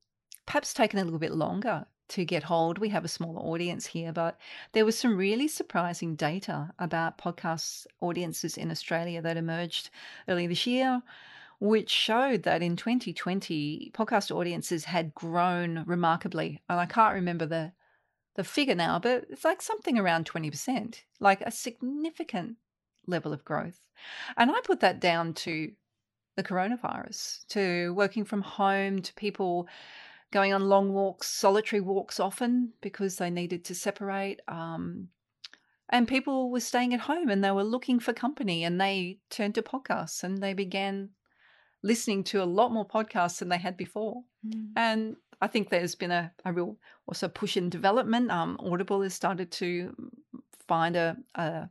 perhaps 0.47 0.75
taken 0.75 0.99
a 0.99 1.05
little 1.05 1.19
bit 1.19 1.33
longer 1.33 1.87
to 2.09 2.25
get 2.25 2.43
hold. 2.43 2.79
We 2.79 2.89
have 2.89 3.05
a 3.05 3.09
smaller 3.09 3.41
audience 3.41 3.87
here, 3.87 4.13
but 4.13 4.39
there 4.73 4.85
was 4.85 4.99
some 4.99 5.17
really 5.17 5.47
surprising 5.47 6.17
data 6.17 6.73
about 6.79 7.19
podcast 7.19 7.87
audiences 8.01 8.57
in 8.57 8.71
Australia 8.71 9.23
that 9.23 9.37
emerged 9.37 9.91
early 10.27 10.47
this 10.47 10.67
year 10.67 11.03
which 11.61 11.91
showed 11.91 12.45
that 12.45 12.63
in 12.63 12.77
2020 12.77 13.91
podcast 13.95 14.35
audiences 14.35 14.85
had 14.85 15.15
grown 15.15 15.85
remarkably. 15.87 16.63
And 16.69 16.81
i 16.81 16.87
can't 16.87 17.15
remember 17.15 17.47
the 17.47 17.73
the 18.37 18.45
figure 18.45 18.75
now 18.75 18.99
but 19.01 19.27
it's 19.31 19.45
like 19.45 19.61
something 19.61 19.99
around 19.99 20.25
20% 20.31 21.01
like 21.19 21.41
a 21.41 21.51
significant 21.51 22.57
level 23.07 23.33
of 23.33 23.45
growth. 23.45 23.81
And 24.37 24.51
i 24.51 24.61
put 24.63 24.81
that 24.81 25.01
down 25.01 25.35
to 25.35 25.73
the 26.37 26.45
coronavirus 26.45 27.47
to 27.49 27.93
working 27.95 28.25
from 28.25 28.43
home 28.43 29.03
to 29.03 29.13
people 29.15 29.67
going 30.31 30.53
on 30.53 30.69
long 30.69 30.93
walks 30.93 31.27
solitary 31.27 31.81
walks 31.81 32.21
often 32.21 32.73
because 32.81 33.17
they 33.17 33.31
needed 33.31 33.65
to 33.65 33.75
separate 33.75 34.41
um, 34.47 35.09
and 35.89 36.07
people 36.07 36.51
were 36.51 36.61
staying 36.61 36.93
at 36.95 37.01
home 37.01 37.29
and 37.29 37.43
they 37.43 37.51
were 37.51 37.65
looking 37.65 37.99
for 37.99 38.13
company 38.13 38.63
and 38.63 38.81
they 38.81 39.19
turned 39.31 39.55
to 39.55 39.63
podcasts 39.63 40.23
and 40.23 40.43
they 40.43 40.53
began 40.53 41.09
listening 41.83 42.25
to 42.25 42.43
a 42.43 42.45
lot 42.45 42.73
more 42.73 42.87
podcasts 42.87 43.39
than 43.39 43.49
they 43.49 43.59
had 43.59 43.77
before. 43.77 44.23
Mm. 44.47 44.73
And 44.77 45.17
I 45.41 45.47
think 45.47 45.71
there's 45.71 45.95
been 45.95 46.11
a, 46.11 46.33
a 46.45 46.53
real 46.53 46.77
also 47.07 47.29
push 47.29 47.57
in 47.57 47.71
development. 47.71 48.31
Um, 48.31 48.59
Audible 48.61 49.03
has 49.03 49.15
started 49.15 49.51
to 49.53 49.95
find 50.67 50.97
a, 50.97 51.17
a, 51.37 51.69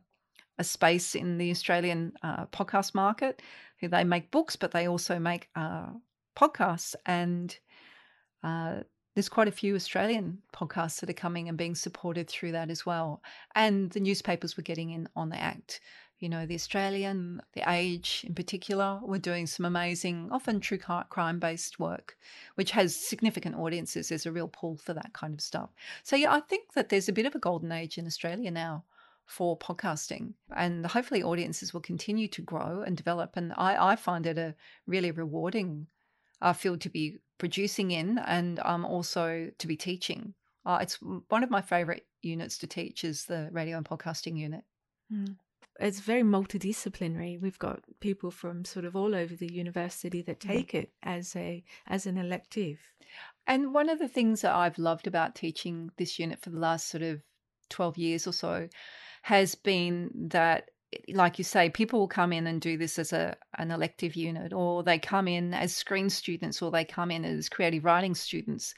a 0.58 0.64
space 0.64 1.14
in 1.14 1.38
the 1.38 1.50
Australian 1.50 2.12
uh, 2.22 2.46
podcast 2.46 2.94
market. 2.94 3.42
They 3.80 4.04
make 4.04 4.30
books, 4.30 4.56
but 4.56 4.72
they 4.72 4.88
also 4.88 5.18
make 5.18 5.48
uh, 5.54 5.86
podcasts. 6.36 6.94
And 7.06 7.56
uh, 8.42 8.80
there's 9.14 9.28
quite 9.28 9.48
a 9.48 9.52
few 9.52 9.74
Australian 9.74 10.38
podcasts 10.54 11.00
that 11.00 11.10
are 11.10 11.14
coming 11.14 11.48
and 11.48 11.58
being 11.58 11.74
supported 11.74 12.28
through 12.28 12.52
that 12.52 12.70
as 12.70 12.86
well. 12.86 13.22
And 13.54 13.90
the 13.90 14.00
newspapers 14.00 14.56
were 14.56 14.62
getting 14.62 14.90
in 14.90 15.08
on 15.14 15.28
the 15.28 15.40
act 15.40 15.80
you 16.18 16.28
know, 16.28 16.46
the 16.46 16.54
Australian, 16.54 17.40
the 17.52 17.62
Age 17.70 18.24
in 18.26 18.34
particular, 18.34 19.00
were 19.02 19.18
doing 19.18 19.46
some 19.46 19.64
amazing, 19.64 20.28
often 20.32 20.60
true 20.60 20.78
crime 20.78 21.38
based 21.38 21.78
work, 21.78 22.16
which 22.56 22.72
has 22.72 22.96
significant 22.96 23.56
audiences. 23.56 24.08
There's 24.08 24.26
a 24.26 24.32
real 24.32 24.48
pull 24.48 24.76
for 24.76 24.94
that 24.94 25.12
kind 25.12 25.32
of 25.34 25.40
stuff. 25.40 25.70
So, 26.02 26.16
yeah, 26.16 26.32
I 26.32 26.40
think 26.40 26.72
that 26.74 26.88
there's 26.88 27.08
a 27.08 27.12
bit 27.12 27.26
of 27.26 27.34
a 27.34 27.38
golden 27.38 27.70
age 27.70 27.98
in 27.98 28.06
Australia 28.06 28.50
now 28.50 28.84
for 29.26 29.56
podcasting, 29.58 30.32
and 30.56 30.86
hopefully 30.86 31.22
audiences 31.22 31.72
will 31.72 31.82
continue 31.82 32.26
to 32.28 32.42
grow 32.42 32.82
and 32.84 32.96
develop. 32.96 33.36
And 33.36 33.52
I, 33.56 33.92
I 33.92 33.96
find 33.96 34.26
it 34.26 34.38
a 34.38 34.54
really 34.86 35.10
rewarding 35.10 35.86
uh, 36.42 36.52
field 36.52 36.80
to 36.80 36.88
be 36.88 37.18
producing 37.36 37.90
in 37.92 38.18
and 38.18 38.58
um, 38.64 38.84
also 38.84 39.50
to 39.58 39.66
be 39.66 39.76
teaching. 39.76 40.34
Uh, 40.66 40.78
it's 40.80 40.98
one 41.28 41.44
of 41.44 41.50
my 41.50 41.60
favorite 41.60 42.06
units 42.22 42.58
to 42.58 42.66
teach 42.66 43.04
is 43.04 43.26
the 43.26 43.48
radio 43.52 43.76
and 43.76 43.86
podcasting 43.86 44.36
unit. 44.36 44.64
Mm 45.12 45.36
it's 45.80 46.00
very 46.00 46.22
multidisciplinary. 46.22 47.40
We've 47.40 47.58
got 47.58 47.82
people 48.00 48.30
from 48.30 48.64
sort 48.64 48.84
of 48.84 48.96
all 48.96 49.14
over 49.14 49.34
the 49.34 49.52
university 49.52 50.22
that 50.22 50.40
mm-hmm. 50.40 50.52
take 50.52 50.74
it 50.74 50.92
as 51.02 51.36
a 51.36 51.62
as 51.86 52.06
an 52.06 52.18
elective. 52.18 52.78
And 53.46 53.72
one 53.72 53.88
of 53.88 53.98
the 53.98 54.08
things 54.08 54.42
that 54.42 54.54
I've 54.54 54.78
loved 54.78 55.06
about 55.06 55.34
teaching 55.34 55.90
this 55.96 56.18
unit 56.18 56.40
for 56.40 56.50
the 56.50 56.58
last 56.58 56.88
sort 56.88 57.02
of 57.02 57.22
12 57.70 57.96
years 57.96 58.26
or 58.26 58.32
so 58.32 58.68
has 59.22 59.54
been 59.54 60.10
that 60.30 60.70
like 61.12 61.38
you 61.38 61.44
say 61.44 61.68
people 61.68 61.98
will 61.98 62.08
come 62.08 62.32
in 62.32 62.46
and 62.46 62.60
do 62.60 62.78
this 62.78 62.98
as 62.98 63.12
a 63.12 63.36
an 63.58 63.70
elective 63.70 64.16
unit 64.16 64.52
or 64.52 64.82
they 64.82 64.98
come 64.98 65.28
in 65.28 65.52
as 65.52 65.74
screen 65.74 66.08
students 66.08 66.62
or 66.62 66.70
they 66.70 66.84
come 66.84 67.10
in 67.10 67.24
as 67.24 67.48
creative 67.48 67.84
writing 67.84 68.14
students 68.14 68.74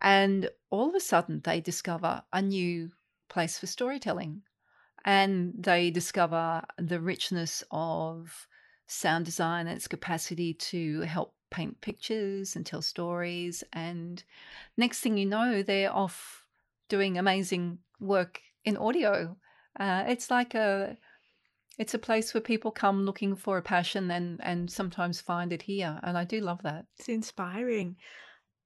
and 0.00 0.50
all 0.70 0.88
of 0.88 0.94
a 0.96 1.00
sudden 1.00 1.40
they 1.44 1.60
discover 1.60 2.22
a 2.32 2.42
new 2.42 2.90
place 3.28 3.56
for 3.58 3.66
storytelling 3.66 4.42
and 5.04 5.54
they 5.58 5.90
discover 5.90 6.62
the 6.76 7.00
richness 7.00 7.64
of 7.70 8.46
sound 8.86 9.24
design 9.24 9.66
and 9.66 9.76
its 9.76 9.88
capacity 9.88 10.54
to 10.54 11.00
help 11.02 11.34
paint 11.50 11.80
pictures 11.80 12.56
and 12.56 12.64
tell 12.64 12.82
stories. 12.82 13.64
And 13.72 14.22
next 14.76 15.00
thing 15.00 15.16
you 15.16 15.26
know, 15.26 15.62
they're 15.62 15.94
off 15.94 16.44
doing 16.88 17.18
amazing 17.18 17.78
work 18.00 18.40
in 18.64 18.76
audio. 18.76 19.36
Uh, 19.78 20.04
it's 20.08 20.30
like 20.30 20.54
a 20.54 20.96
it's 21.78 21.94
a 21.94 21.98
place 21.98 22.34
where 22.34 22.40
people 22.40 22.72
come 22.72 23.04
looking 23.04 23.36
for 23.36 23.56
a 23.56 23.62
passion 23.62 24.10
and 24.10 24.40
and 24.42 24.70
sometimes 24.70 25.20
find 25.20 25.52
it 25.52 25.62
here 25.62 25.98
and 26.02 26.18
i 26.18 26.24
do 26.24 26.40
love 26.40 26.60
that 26.62 26.86
it's 26.98 27.08
inspiring 27.08 27.96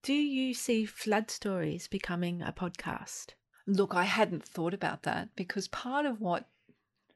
do 0.03 0.15
you 0.15 0.55
see 0.55 0.85
flood 0.85 1.31
stories 1.31 1.87
becoming 1.87 2.43
a 2.43 2.53
podcast 2.53 3.35
Look, 3.67 3.95
I 3.95 4.05
hadn't 4.05 4.45
thought 4.45 4.75
about 4.75 5.05
that 5.05 5.29
because 5.37 5.69
part 5.69 6.07
of 6.07 6.21
what 6.21 6.49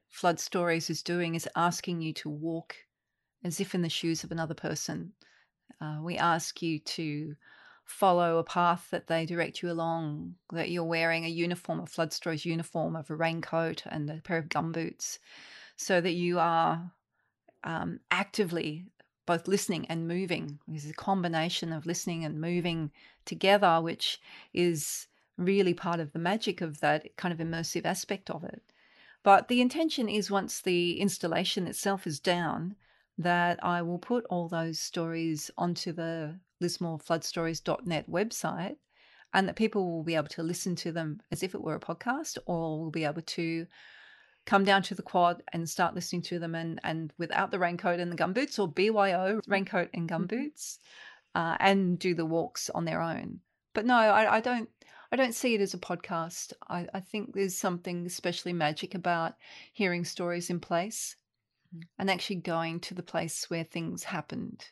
Flood 0.09 0.39
Stories 0.39 0.89
is 0.89 1.03
doing 1.03 1.35
is 1.35 1.47
asking 1.55 2.01
you 2.01 2.13
to 2.13 2.29
walk 2.29 2.75
as 3.43 3.59
if 3.59 3.75
in 3.75 3.81
the 3.81 3.89
shoes 3.89 4.23
of 4.23 4.31
another 4.31 4.53
person. 4.53 5.13
Uh, 5.81 5.99
we 6.01 6.17
ask 6.17 6.61
you 6.61 6.79
to 6.79 7.35
follow 7.85 8.37
a 8.37 8.43
path 8.43 8.87
that 8.91 9.07
they 9.07 9.25
direct 9.25 9.61
you 9.61 9.71
along, 9.71 10.35
that 10.51 10.69
you're 10.69 10.83
wearing 10.83 11.25
a 11.25 11.29
uniform, 11.29 11.79
a 11.79 11.85
Flood 11.85 12.13
Stories 12.13 12.45
uniform 12.45 12.95
of 12.95 13.09
a 13.09 13.15
raincoat 13.15 13.83
and 13.85 14.09
a 14.09 14.21
pair 14.21 14.37
of 14.37 14.49
gumboots, 14.49 15.19
so 15.75 16.01
that 16.01 16.13
you 16.13 16.39
are 16.39 16.91
um, 17.63 17.99
actively 18.11 18.85
both 19.25 19.47
listening 19.47 19.85
and 19.87 20.07
moving. 20.07 20.59
There's 20.67 20.89
a 20.89 20.93
combination 20.93 21.73
of 21.73 21.85
listening 21.85 22.25
and 22.25 22.41
moving 22.41 22.91
together, 23.25 23.79
which 23.81 24.19
is 24.53 25.07
really 25.37 25.73
part 25.73 25.99
of 25.99 26.11
the 26.11 26.19
magic 26.19 26.61
of 26.61 26.79
that 26.79 27.15
kind 27.15 27.33
of 27.33 27.45
immersive 27.45 27.85
aspect 27.85 28.29
of 28.29 28.43
it. 28.43 28.61
But 29.23 29.47
the 29.47 29.61
intention 29.61 30.09
is 30.09 30.31
once 30.31 30.61
the 30.61 30.99
installation 30.99 31.67
itself 31.67 32.07
is 32.07 32.19
down, 32.19 32.75
that 33.17 33.63
I 33.63 33.81
will 33.81 33.97
put 33.97 34.25
all 34.29 34.47
those 34.47 34.79
stories 34.79 35.49
onto 35.57 35.91
the 35.91 36.39
lismorefloodstories.net 36.61 38.09
website 38.09 38.77
and 39.33 39.47
that 39.47 39.55
people 39.55 39.91
will 39.91 40.03
be 40.03 40.15
able 40.15 40.27
to 40.29 40.43
listen 40.43 40.75
to 40.77 40.91
them 40.91 41.21
as 41.31 41.43
if 41.43 41.53
it 41.53 41.61
were 41.61 41.75
a 41.75 41.79
podcast 41.79 42.37
or 42.45 42.79
will 42.79 42.91
be 42.91 43.03
able 43.03 43.21
to 43.21 43.67
come 44.45 44.63
down 44.63 44.81
to 44.81 44.95
the 44.95 45.01
quad 45.01 45.43
and 45.51 45.69
start 45.69 45.93
listening 45.93 46.21
to 46.21 46.39
them 46.39 46.55
and, 46.55 46.79
and 46.83 47.11
without 47.17 47.51
the 47.51 47.59
raincoat 47.59 47.99
and 47.99 48.11
the 48.11 48.15
gumboots 48.15 48.57
or 48.57 48.67
BYO 48.67 49.41
raincoat 49.47 49.89
and 49.93 50.09
mm-hmm. 50.09 50.23
gumboots 50.23 50.77
uh, 51.35 51.57
and 51.59 51.99
do 51.99 52.15
the 52.15 52.25
walks 52.25 52.69
on 52.69 52.85
their 52.85 53.01
own. 53.01 53.41
But 53.73 53.85
no, 53.85 53.95
I, 53.95 54.37
I 54.37 54.39
don't 54.39 54.69
I 55.11 55.15
don't 55.15 55.35
see 55.35 55.55
it 55.55 55.61
as 55.61 55.73
a 55.73 55.79
podcast. 55.79 56.53
I, 56.67 56.87
I 56.93 56.99
think 56.99 57.33
there's 57.33 57.55
something 57.55 58.05
especially 58.05 58.53
magic 58.53 58.93
about 58.93 59.35
hearing 59.73 60.03
stories 60.03 60.49
in 60.49 60.59
place 60.59 61.15
mm. 61.75 61.83
and 61.97 62.09
actually 62.09 62.37
going 62.37 62.79
to 62.81 62.93
the 62.93 63.03
place 63.03 63.49
where 63.49 63.63
things 63.63 64.03
happened 64.03 64.65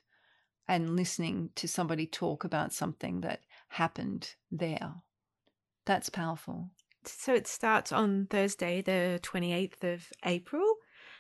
and 0.68 0.96
listening 0.96 1.50
to 1.56 1.68
somebody 1.68 2.08
talk 2.08 2.44
about 2.44 2.74
something 2.74 3.22
that 3.22 3.42
happened 3.70 4.36
there. 4.52 4.96
That's 5.86 6.10
powerful. 6.10 6.72
So 7.06 7.36
it 7.36 7.48
starts 7.48 7.92
on 7.92 8.28
Thursday, 8.30 8.82
the 8.82 9.20
28th 9.22 9.94
of 9.94 10.08
April. 10.26 10.66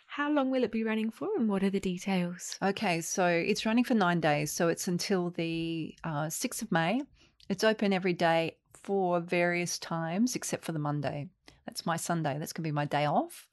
How 0.08 0.32
long 0.32 0.49
will 0.49 0.63
it 0.63 0.71
be 0.71 0.84
running 0.84 1.12
for 1.12 1.30
and 1.38 1.47
what 1.47 1.63
are 1.63 1.69
the 1.69 1.80
details? 1.80 2.58
Okay, 2.62 3.01
so 3.01 3.28
it's 3.28 3.65
running 3.65 3.84
for 3.84 3.93
nine 3.93 4.19
days. 4.19 4.51
So 4.51 4.67
it's 4.67 4.88
until 4.88 5.30
the 5.30 5.95
uh, 6.04 6.25
6th 6.25 6.63
of 6.63 6.71
May. 6.71 7.01
It's 7.49 7.63
open 7.63 7.93
every 7.93 8.13
day 8.13 8.58
for 8.86 9.19
various 9.19 9.80
times 9.80 10.36
except 10.36 10.63
for 10.63 10.71
the 10.71 10.80
Monday. 10.80 11.28
That's 11.65 11.86
my 11.86 11.98
Sunday. 11.98 12.38
That's 12.38 12.54
going 12.54 12.63
to 12.63 12.67
be 12.67 12.71
my 12.71 12.86
day 12.86 13.06
off. 13.06 13.48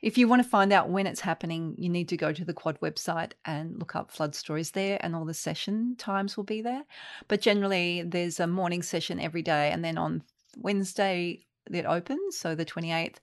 If 0.00 0.16
you 0.16 0.26
want 0.26 0.42
to 0.42 0.48
find 0.48 0.72
out 0.72 0.88
when 0.88 1.06
it's 1.06 1.20
happening, 1.20 1.74
you 1.76 1.90
need 1.90 2.08
to 2.08 2.16
go 2.16 2.32
to 2.32 2.44
the 2.44 2.54
Quad 2.54 2.80
website 2.80 3.32
and 3.44 3.78
look 3.78 3.94
up 3.94 4.10
flood 4.10 4.34
stories 4.34 4.70
there, 4.70 4.98
and 5.02 5.14
all 5.14 5.26
the 5.26 5.34
session 5.34 5.94
times 5.98 6.38
will 6.38 6.44
be 6.44 6.62
there. 6.62 6.84
But 7.28 7.42
generally, 7.42 8.02
there's 8.02 8.40
a 8.40 8.46
morning 8.46 8.82
session 8.82 9.20
every 9.20 9.42
day, 9.42 9.70
and 9.70 9.84
then 9.84 9.98
on 9.98 10.22
Wednesday, 10.56 11.44
it 11.70 11.84
opens, 11.84 12.38
so 12.38 12.54
the 12.54 12.64
28th. 12.64 13.16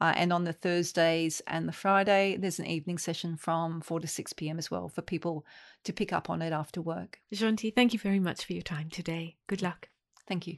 Uh, 0.00 0.14
and 0.16 0.32
on 0.32 0.44
the 0.44 0.54
Thursdays 0.54 1.42
and 1.46 1.68
the 1.68 1.72
Friday, 1.72 2.38
there's 2.38 2.58
an 2.58 2.66
evening 2.66 2.96
session 2.96 3.36
from 3.36 3.82
4 3.82 4.00
to 4.00 4.08
6 4.08 4.32
p.m. 4.32 4.58
as 4.58 4.70
well 4.70 4.88
for 4.88 5.02
people 5.02 5.44
to 5.84 5.92
pick 5.92 6.14
up 6.14 6.30
on 6.30 6.40
it 6.40 6.52
after 6.52 6.80
work. 6.80 7.20
Jonty, 7.32 7.74
thank 7.74 7.92
you 7.92 7.98
very 7.98 8.20
much 8.20 8.46
for 8.46 8.54
your 8.54 8.62
time 8.62 8.88
today. 8.88 9.36
Good 9.46 9.60
luck. 9.60 9.91
Thank 10.32 10.46
you. 10.46 10.56